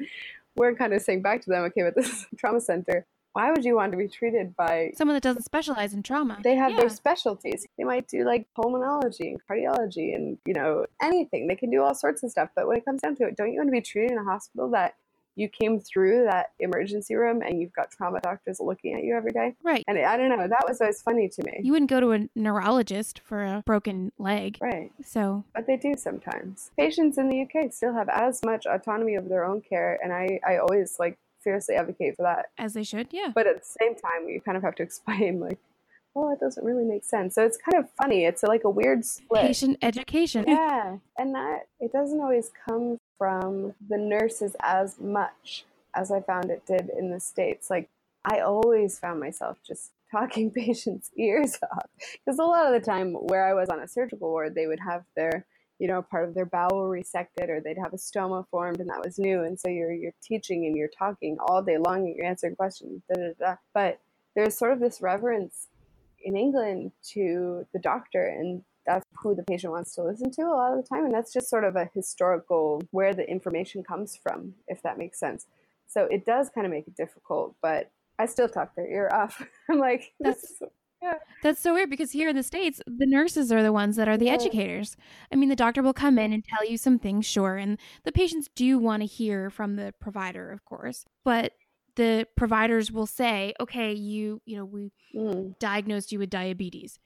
[0.56, 3.76] we're kind of saying back to them, "Okay, but this trauma center, why would you
[3.76, 6.40] want to be treated by someone that doesn't specialize in trauma?
[6.44, 6.78] They have yeah.
[6.78, 7.68] their specialties.
[7.78, 11.48] They might do like pulmonology and cardiology and you know anything.
[11.48, 12.50] They can do all sorts of stuff.
[12.56, 14.24] But when it comes down to it, don't you want to be treated in a
[14.24, 14.96] hospital that
[15.36, 19.32] you came through that emergency room and you've got trauma doctors looking at you every
[19.32, 19.56] day.
[19.64, 19.84] Right.
[19.88, 21.60] And I don't know, that was always funny to me.
[21.64, 24.58] You wouldn't go to a neurologist for a broken leg.
[24.62, 24.92] Right.
[25.04, 26.72] So, but they do sometimes.
[26.78, 30.40] Patients in the UK still have as much autonomy of their own care and I
[30.46, 32.48] I always like fiercely advocate for that.
[32.58, 33.32] As they should, yeah.
[33.34, 35.60] But at the same time, you kind of have to explain like
[36.14, 37.36] well, it doesn't really make sense.
[37.36, 38.26] So it's kind of funny.
[38.26, 39.42] It's like a weird split.
[39.42, 40.46] Patient education.
[40.48, 40.98] Yeah.
[41.18, 46.66] And that, it doesn't always come from the nurses as much as I found it
[46.66, 47.70] did in the States.
[47.70, 47.90] Like,
[48.26, 51.90] I always found myself just talking patients' ears off.
[52.24, 54.80] Because a lot of the time, where I was on a surgical ward, they would
[54.80, 55.46] have their
[55.80, 59.04] you know, part of their bowel resected or they'd have a stoma formed and that
[59.04, 59.44] was new.
[59.44, 63.02] And so you're you're teaching and you're talking all day long and you're answering questions,
[63.10, 63.56] da, da, da.
[63.74, 64.00] But
[64.36, 65.68] there's sort of this reverence
[66.24, 70.56] in England to the doctor and that's who the patient wants to listen to a
[70.56, 74.16] lot of the time and that's just sort of a historical where the information comes
[74.16, 75.46] from if that makes sense
[75.88, 79.46] so it does kind of make it difficult but i still talk their ear off
[79.70, 80.62] i'm like that's
[81.02, 81.16] yeah.
[81.42, 84.16] That's so weird because here in the States, the nurses are the ones that are
[84.16, 84.36] the yeah.
[84.36, 84.96] educators.
[85.34, 87.58] I mean, the doctor will come in and tell you some things, sure.
[87.58, 91.04] And the patients do want to hear from the provider, of course.
[91.26, 91.52] But
[91.96, 95.58] the providers will say, okay, you, you know, we mm.
[95.60, 97.00] diagnosed you with diabetes.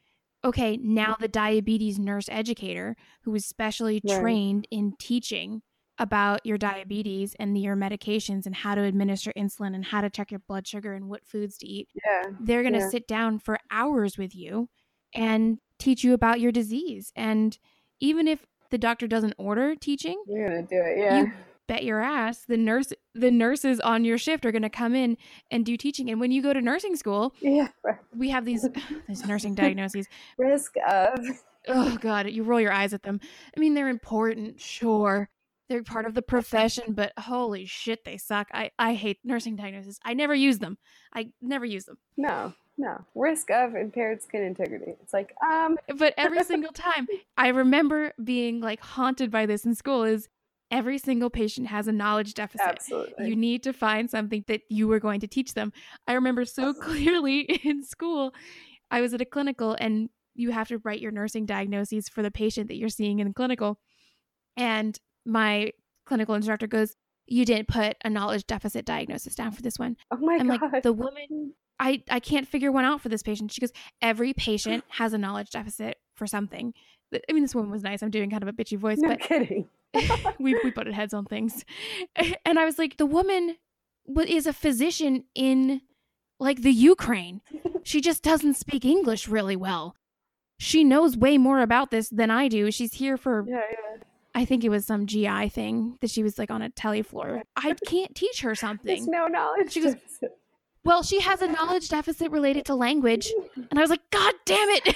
[0.45, 4.19] Okay, now the diabetes nurse educator who is specially right.
[4.19, 5.61] trained in teaching
[5.99, 10.31] about your diabetes and your medications and how to administer insulin and how to check
[10.31, 11.89] your blood sugar and what foods to eat.
[11.95, 12.31] Yeah.
[12.39, 12.89] They're going to yeah.
[12.89, 14.69] sit down for hours with you
[15.13, 17.11] and teach you about your disease.
[17.15, 17.57] And
[17.99, 20.99] even if the doctor doesn't order teaching, you're going to do it.
[20.99, 21.19] Yeah.
[21.19, 21.31] You
[21.67, 25.17] bet your ass the nurse the nurses on your shift are going to come in
[25.51, 26.09] and do teaching.
[26.09, 27.67] And when you go to nursing school yeah
[28.15, 28.67] we have these
[29.07, 30.07] these nursing diagnoses.
[30.37, 31.19] Risk of
[31.67, 33.19] oh god you roll your eyes at them.
[33.55, 35.29] I mean they're important sure.
[35.69, 38.47] They're part of the profession but holy shit they suck.
[38.53, 39.99] I i hate nursing diagnoses.
[40.03, 40.77] I never use them.
[41.13, 41.97] I never use them.
[42.15, 43.03] No no.
[43.15, 44.93] Risk of impaired skin integrity.
[45.01, 47.07] It's like um but every single time
[47.37, 50.29] i remember being like haunted by this in school is
[50.71, 52.67] every single patient has a knowledge deficit.
[52.67, 53.29] Absolutely.
[53.29, 55.71] You need to find something that you were going to teach them.
[56.07, 58.33] I remember so clearly in school,
[58.91, 62.31] I was at a clinical and you have to write your nursing diagnoses for the
[62.31, 63.79] patient that you're seeing in the clinical.
[64.55, 65.71] And my
[66.05, 66.95] clinical instructor goes,
[67.25, 69.97] You didn't put a knowledge deficit diagnosis down for this one.
[70.11, 70.71] Oh my I'm god.
[70.73, 73.51] like, the woman I, I can't figure one out for this patient.
[73.51, 76.73] She goes, Every patient has a knowledge deficit for something.
[77.13, 78.01] I mean, this woman was nice.
[78.03, 79.67] I'm doing kind of a bitchy voice, no but kidding.
[80.39, 81.63] we we butted heads on things,
[82.45, 83.55] and I was like, the woman
[84.27, 85.81] is a physician in
[86.39, 87.41] like the Ukraine.
[87.83, 89.95] she just doesn't speak English really well.
[90.59, 92.71] She knows way more about this than I do.
[92.71, 94.03] She's here for Yeah, yeah.
[94.35, 97.41] I think it was some GI thing that she was like on a telly floor.
[97.55, 99.05] I can't teach her There's something.
[99.09, 99.71] no knowledge.
[99.71, 99.95] She goes-
[100.83, 103.31] Well, she has a knowledge deficit related to language.
[103.55, 104.95] And I was like, God damn it.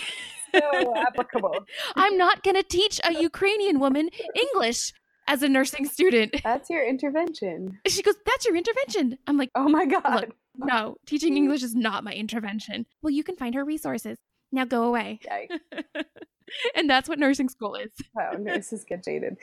[0.54, 1.56] So applicable.
[1.96, 4.94] I'm not going to teach a Ukrainian woman English
[5.28, 6.36] as a nursing student.
[6.44, 7.80] That's your intervention.
[7.88, 9.18] She goes, That's your intervention.
[9.28, 10.34] I'm like, Oh my god.
[10.56, 12.86] No, teaching English is not my intervention.
[13.02, 14.18] Well, you can find her resources.
[14.52, 15.20] Now go away.
[16.76, 17.92] And that's what nursing school is.
[18.14, 19.38] Wow, nurses get jaded.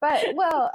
[0.00, 0.70] But well,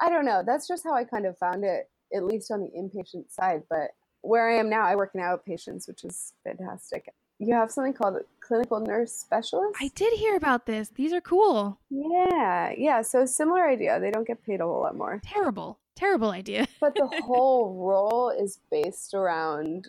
[0.00, 0.42] I don't know.
[0.46, 3.62] That's just how I kind of found it, at least on the inpatient side.
[3.68, 3.90] But
[4.22, 7.06] where I am now, I work in outpatients, which is fantastic.
[7.38, 9.76] You have something called a clinical nurse specialist.
[9.80, 10.88] I did hear about this.
[10.88, 11.78] These are cool.
[11.90, 13.02] yeah, yeah.
[13.02, 14.00] So similar idea.
[14.00, 16.66] They don't get paid a whole lot more, Terrible, terrible idea.
[16.80, 19.86] but the whole role is based around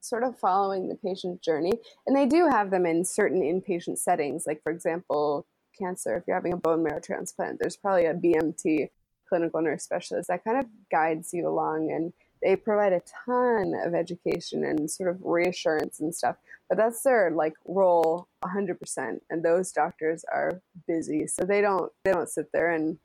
[0.00, 1.72] sort of following the patient journey.
[2.06, 5.46] And they do have them in certain inpatient settings, like for example,
[5.78, 6.16] cancer.
[6.16, 8.88] If you're having a bone marrow transplant, there's probably a BMT
[9.28, 12.12] clinical nurse specialist that kind of guides you along and
[12.42, 16.36] they provide a ton of education and sort of reassurance and stuff
[16.68, 22.12] but that's their like role 100% and those doctors are busy so they don't they
[22.12, 22.98] don't sit there and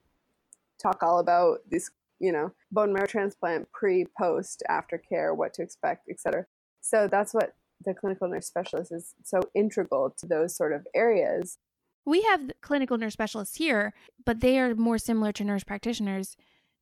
[0.82, 6.08] talk all about these you know bone marrow transplant pre post aftercare what to expect
[6.10, 6.46] etc
[6.82, 11.58] so that's what the clinical nurse specialist is so integral to those sort of areas.
[12.06, 16.38] We have clinical nurse specialists here, but they are more similar to nurse practitioners,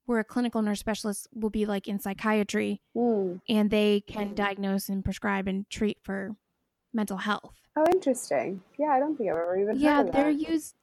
[0.05, 3.35] where a clinical nurse specialist will be like in psychiatry Hmm.
[3.49, 6.35] and they can diagnose and prescribe and treat for
[6.93, 7.55] mental health.
[7.75, 10.49] oh interesting yeah i don't think i've ever even Yeah, heard of they're that.
[10.49, 10.75] used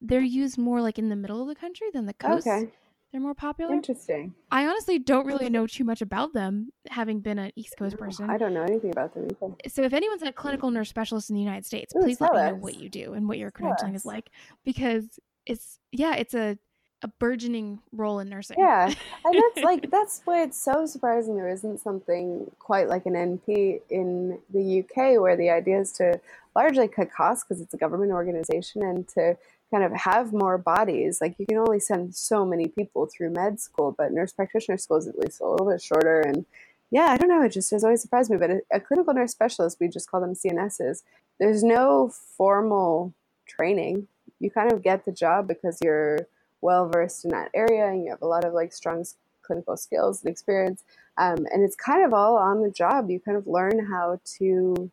[0.00, 2.46] they're used more like in the middle of the country than the coast.
[2.46, 2.70] okay
[3.12, 3.72] They're more popular.
[3.74, 7.98] interesting I honestly don't really know too much about them, having been an East Coast
[7.98, 8.30] person.
[8.30, 11.36] i don't know anything about them either So if anyone's a clinical nurse specialist in
[11.36, 13.94] the United States, Ooh, please let me know what you do and what your credentialing
[13.96, 14.30] is like
[14.64, 15.04] because
[15.46, 16.58] it's yeah, it's a
[17.02, 18.56] a burgeoning role in nursing.
[18.58, 18.86] Yeah,
[19.24, 23.80] and that's like that's why it's so surprising there isn't something quite like an NP
[23.90, 26.20] in the UK, where the idea is to
[26.56, 29.36] largely cut costs because it's a government organization and to
[29.70, 31.20] kind of have more bodies.
[31.20, 34.96] Like you can only send so many people through med school, but nurse practitioner school
[34.96, 36.20] is at least a little bit shorter.
[36.20, 36.46] And
[36.90, 38.38] yeah, I don't know, it just has always surprised me.
[38.38, 41.02] But a, a clinical nurse specialist, we just call them CNSs.
[41.38, 43.14] There's no formal
[43.46, 44.08] training.
[44.40, 46.26] You kind of get the job because you're
[46.60, 49.04] well versed in that area and you have a lot of like strong
[49.42, 50.82] clinical skills and experience
[51.18, 53.10] um, and it's kind of all on the job.
[53.10, 54.90] You kind of learn how to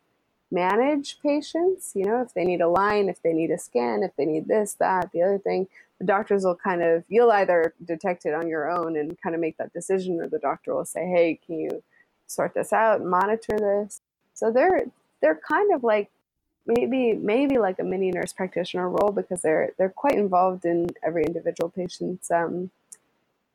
[0.52, 4.14] manage patients you know if they need a line if they need a scan if
[4.14, 5.66] they need this that the other thing.
[5.98, 9.40] The doctors will kind of you'll either detect it on your own and kind of
[9.40, 11.82] make that decision or the doctor will say hey can you
[12.26, 14.02] sort this out monitor this?
[14.34, 14.84] So they're
[15.20, 16.10] they're kind of like
[16.66, 21.24] maybe maybe like a mini nurse practitioner role because they're they're quite involved in every
[21.24, 22.70] individual patient's um,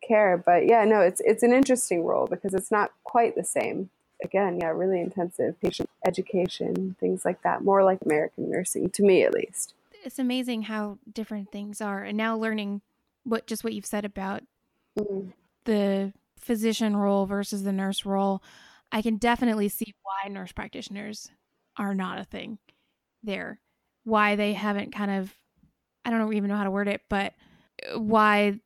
[0.06, 0.38] care.
[0.38, 3.90] But yeah, no, it's it's an interesting role because it's not quite the same.
[4.24, 7.64] Again, yeah, really intensive patient education, things like that.
[7.64, 9.74] More like American nursing, to me at least.
[10.04, 12.04] It's amazing how different things are.
[12.04, 12.82] And now learning
[13.24, 14.44] what just what you've said about
[15.00, 15.32] Mm.
[15.64, 18.44] the physician role versus the nurse role,
[18.92, 21.32] I can definitely see why nurse practitioners
[21.78, 22.58] are not a thing
[23.24, 23.60] there.
[24.04, 25.34] Why they haven't kind of,
[26.06, 27.34] I don't even know how to word it, but
[27.94, 28.60] uh, why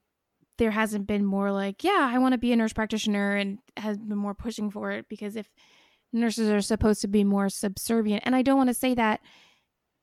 [0.57, 3.97] there hasn't been more like, yeah, I want to be a nurse practitioner and has
[3.97, 5.49] been more pushing for it because if
[6.13, 9.19] nurses are supposed to be more subservient, and I don't want to say that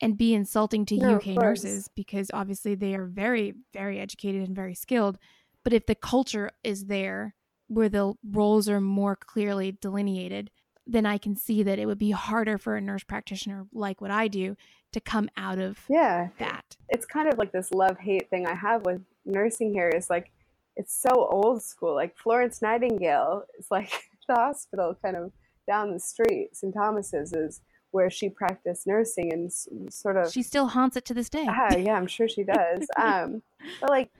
[0.02, 4.54] and be insulting to No, UK nurses because obviously they are very, very educated and
[4.54, 5.16] very skilled.
[5.64, 7.36] But if the culture is there
[7.68, 10.50] where the roles are more clearly delineated,
[10.86, 14.10] then I can see that it would be harder for a nurse practitioner like what
[14.10, 14.56] I do
[14.92, 16.76] to come out of Yeah, that.
[16.88, 19.88] it's kind of like this love hate thing I have with nursing here.
[19.88, 20.30] Is like
[20.76, 21.94] it's so old school.
[21.94, 23.90] Like Florence Nightingale is like
[24.28, 25.32] the hospital kind of
[25.66, 26.50] down the street.
[26.52, 26.74] St.
[26.74, 27.60] Thomas's is
[27.92, 29.52] where she practiced nursing and
[29.92, 31.46] sort of She still haunts it to this day.
[31.48, 32.86] Ah, yeah, I'm sure she does.
[33.00, 33.42] Um,
[33.80, 34.10] but like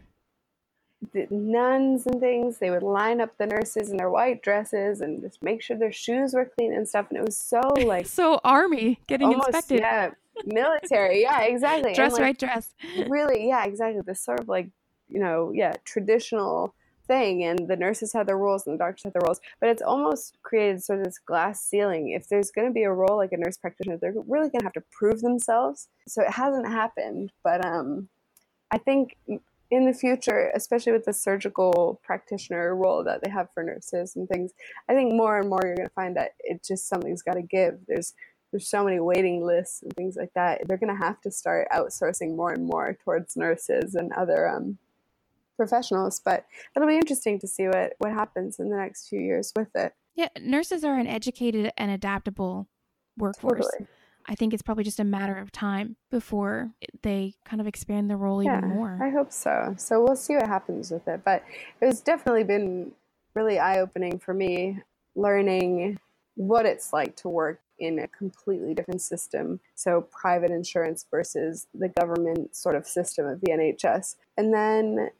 [1.12, 5.20] the nuns and things, they would line up the nurses in their white dresses and
[5.20, 7.06] just make sure their shoes were clean and stuff.
[7.10, 9.80] And it was so like So army getting almost inspected.
[9.80, 10.10] yeah,
[10.46, 11.22] military.
[11.22, 11.90] Yeah, exactly.
[11.90, 12.74] And, Dress like, right dress.
[13.08, 14.00] Really, yeah, exactly.
[14.02, 14.68] This sort of like
[15.08, 16.74] you know, yeah, traditional
[17.06, 17.44] thing.
[17.44, 19.40] And the nurses had their roles and the doctors had their roles.
[19.60, 22.10] But it's almost created sort of this glass ceiling.
[22.10, 24.66] If there's going to be a role like a nurse practitioner, they're really going to
[24.66, 25.88] have to prove themselves.
[26.08, 28.08] So it hasn't happened, but um.
[28.74, 29.16] I think
[29.72, 34.28] in the future, especially with the surgical practitioner role that they have for nurses and
[34.28, 34.52] things,
[34.86, 37.42] I think more and more you're going to find that it just something's got to
[37.42, 37.78] give.
[37.88, 38.12] There's
[38.50, 40.68] there's so many waiting lists and things like that.
[40.68, 44.76] They're going to have to start outsourcing more and more towards nurses and other um,
[45.56, 46.20] professionals.
[46.22, 46.44] But
[46.76, 49.94] it'll be interesting to see what what happens in the next few years with it.
[50.14, 52.68] Yeah, nurses are an educated and adaptable
[53.16, 53.70] workforce.
[53.70, 53.88] Totally.
[54.26, 56.70] I think it's probably just a matter of time before
[57.02, 58.98] they kind of expand the role yeah, even more.
[59.02, 59.74] I hope so.
[59.78, 61.22] So we'll see what happens with it.
[61.24, 61.42] But
[61.80, 62.92] it's definitely been
[63.34, 64.80] really eye opening for me
[65.14, 65.98] learning
[66.34, 69.60] what it's like to work in a completely different system.
[69.74, 74.16] So, private insurance versus the government sort of system of the NHS.
[74.36, 75.10] And then,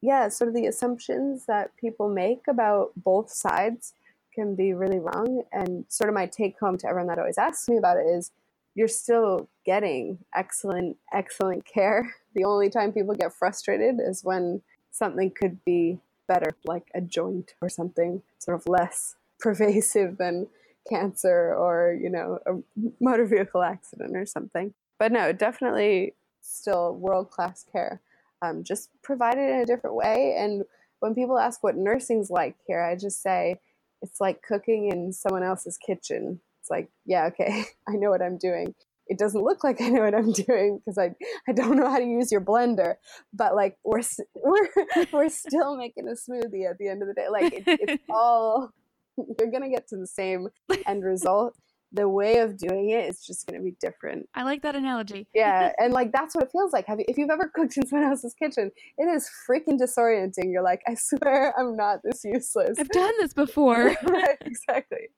[0.00, 3.92] yeah, sort of the assumptions that people make about both sides
[4.34, 5.42] can be really wrong.
[5.52, 8.30] And sort of my take home to everyone that always asks me about it is
[8.74, 12.14] you're still getting excellent, excellent care.
[12.34, 17.54] The only time people get frustrated is when something could be better, like a joint
[17.62, 20.48] or something sort of less pervasive than
[20.88, 22.54] cancer or, you know, a
[23.00, 24.74] motor vehicle accident or something.
[24.98, 28.00] But no, definitely still world class care,
[28.42, 30.34] um, just provided in a different way.
[30.36, 30.64] And
[30.98, 33.60] when people ask what nursing's like here, I just say
[34.04, 36.40] it's like cooking in someone else's kitchen.
[36.60, 38.74] It's like, yeah, okay, I know what I'm doing.
[39.06, 41.14] It doesn't look like I know what I'm doing because I
[41.48, 42.94] I don't know how to use your blender,
[43.32, 44.02] but like we're
[44.34, 44.68] we're
[45.12, 47.28] we're still making a smoothie at the end of the day.
[47.30, 48.70] Like it, it's all
[49.16, 50.48] you're gonna get to the same
[50.86, 51.56] end result
[51.94, 54.28] the way of doing it is just going to be different.
[54.34, 55.26] I like that analogy.
[55.34, 56.86] yeah, and like that's what it feels like.
[56.86, 60.52] Have you, if you've ever cooked in someone else's kitchen, it is freaking disorienting.
[60.52, 62.78] You're like, I swear, I'm not this useless.
[62.78, 63.96] I've done this before.
[64.02, 65.08] right, exactly.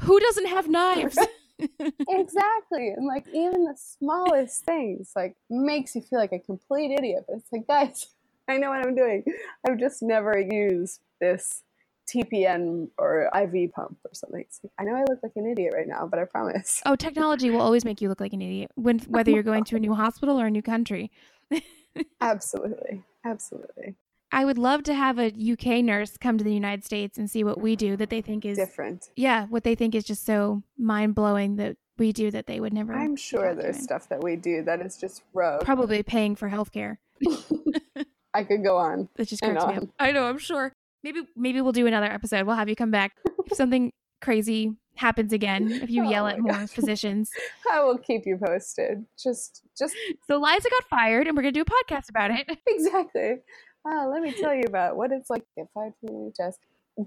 [0.00, 1.18] Who doesn't have knives?
[1.58, 7.24] exactly, and like even the smallest things like makes you feel like a complete idiot.
[7.28, 8.06] But it's like, guys,
[8.48, 9.24] I know what I'm doing.
[9.66, 11.62] I've just never used this
[12.08, 14.40] TPN or IV pump or something.
[14.40, 16.82] Like, I know I look like an idiot right now, but I promise.
[16.84, 19.76] Oh, technology will always make you look like an idiot when whether you're going to
[19.76, 21.10] a new hospital or a new country.
[22.20, 23.02] absolutely.
[23.24, 23.94] Absolutely.
[24.32, 27.44] I would love to have a UK nurse come to the United States and see
[27.44, 29.10] what we do that they think is different.
[29.14, 32.72] Yeah, what they think is just so mind blowing that we do that they would
[32.72, 32.94] never.
[32.94, 35.60] I'm sure there's stuff that we do that is just rogue.
[35.60, 36.96] Probably paying for healthcare.
[38.34, 39.10] I could go on.
[39.16, 39.84] That just cracks me up.
[39.98, 40.24] I know.
[40.24, 40.72] I'm sure.
[41.02, 42.46] Maybe maybe we'll do another episode.
[42.46, 43.12] We'll have you come back
[43.46, 45.70] if something crazy happens again.
[45.70, 46.70] If you oh yell at more gosh.
[46.70, 47.30] physicians,
[47.72, 49.04] I will keep you posted.
[49.18, 49.94] Just just
[50.26, 52.58] so Liza got fired, and we're gonna do a podcast about it.
[52.66, 53.36] Exactly.
[53.84, 56.54] Uh, let me tell you about what it's like to get fired from the NHS.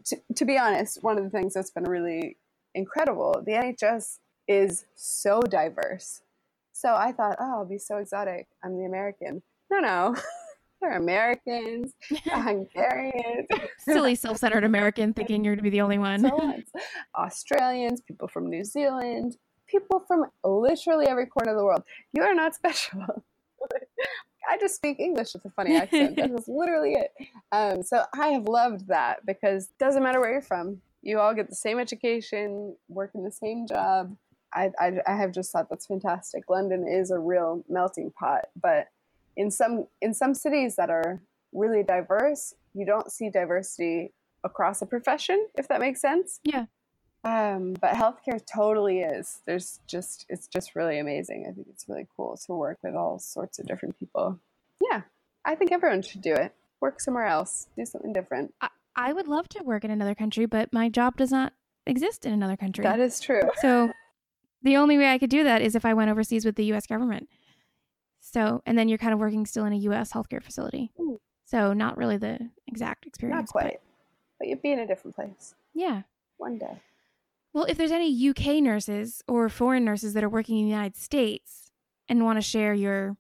[0.08, 2.38] To, to be honest, one of the things that's been really
[2.74, 4.18] incredible, the NHS
[4.48, 6.22] is so diverse.
[6.74, 8.48] So I thought, oh, I'll be so exotic.
[8.62, 9.42] I'm the American.
[9.72, 10.16] No, no.
[10.94, 11.94] Americans,
[12.26, 13.48] Hungarians.
[13.80, 16.32] Silly self centered American thinking you're going to be the only one.
[17.16, 21.84] Australians, people from New Zealand, people from literally every corner of the world.
[22.14, 23.02] You are not special.
[24.50, 26.18] I just speak English with a funny accent.
[26.18, 27.12] that is literally it.
[27.52, 30.82] Um, so I have loved that because it doesn't matter where you're from.
[31.02, 34.16] You all get the same education, work in the same job.
[34.54, 36.44] I, I, I have just thought that's fantastic.
[36.50, 38.88] London is a real melting pot, but
[39.38, 41.22] in some in some cities that are
[41.54, 44.14] really diverse, you don't see diversity
[44.44, 46.40] across a profession, if that makes sense.
[46.44, 46.66] Yeah.
[47.24, 49.40] Um, but healthcare totally is.
[49.48, 51.48] There's just it's just really amazing.
[51.50, 54.40] I think it's really cool to work with all sorts of different people.
[54.80, 55.02] Yeah,
[55.44, 56.54] I think everyone should do it.
[56.82, 57.68] Work somewhere else.
[57.76, 58.54] Do something different.
[58.62, 61.54] I, I would love to work in another country, but my job does not
[61.88, 62.84] exist in another country.
[62.84, 63.42] That is true.
[63.60, 63.92] So
[64.62, 66.86] the only way I could do that is if I went overseas with the U.S.
[66.86, 67.28] government.
[68.36, 70.12] So, and then you're kind of working still in a U.S.
[70.12, 70.92] healthcare facility.
[71.46, 73.38] So, not really the exact experience.
[73.38, 73.72] Not quite.
[73.72, 73.82] But,
[74.40, 75.56] but you'd be in a different place.
[75.74, 76.02] Yeah.
[76.36, 76.82] One day.
[77.54, 80.98] Well, if there's any UK nurses or foreign nurses that are working in the United
[80.98, 81.72] States
[82.10, 83.16] and want to share your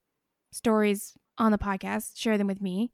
[0.51, 2.91] stories on the podcast, share them with me.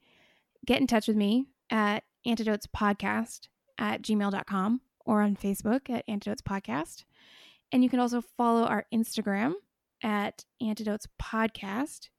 [0.63, 3.47] Get in touch with me at antidotespodcast
[3.79, 7.03] at gmail.com or on Facebook at Antidotes Podcast.
[7.71, 9.53] And you can also follow our Instagram
[10.03, 12.09] at Antidotes Podcast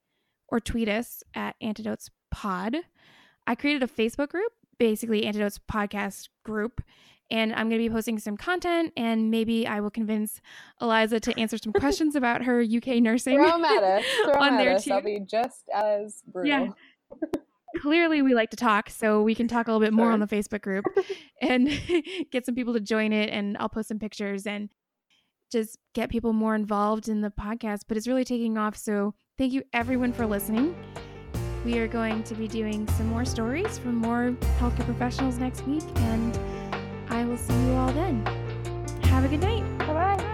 [0.48, 2.76] or tweet us at Antidotes Pod.
[3.46, 6.82] I created a Facebook group, basically Antidotes Podcast group,
[7.30, 10.40] and I'm going to be posting some content and maybe I will convince
[10.80, 13.36] Eliza to answer some questions about her UK nursing.
[13.36, 14.04] Throw at us.
[14.24, 14.84] Throw on there us.
[14.84, 14.92] Too.
[14.92, 16.50] I'll be just as brutal.
[16.50, 16.68] Yeah.
[17.80, 20.26] Clearly, we like to talk, so we can talk a little bit more on the
[20.26, 20.84] Facebook group
[21.40, 21.70] and
[22.30, 23.30] get some people to join it.
[23.30, 24.68] And I'll post some pictures and
[25.52, 28.76] just get people more involved in the podcast, but it's really taking off.
[28.76, 30.74] So thank you everyone for listening.
[31.64, 35.84] We are going to be doing some more stories from more healthcare professionals next week,
[35.96, 36.38] and
[37.08, 38.24] I will see you all then.
[39.04, 39.62] Have a good night.
[39.78, 40.31] Bye bye.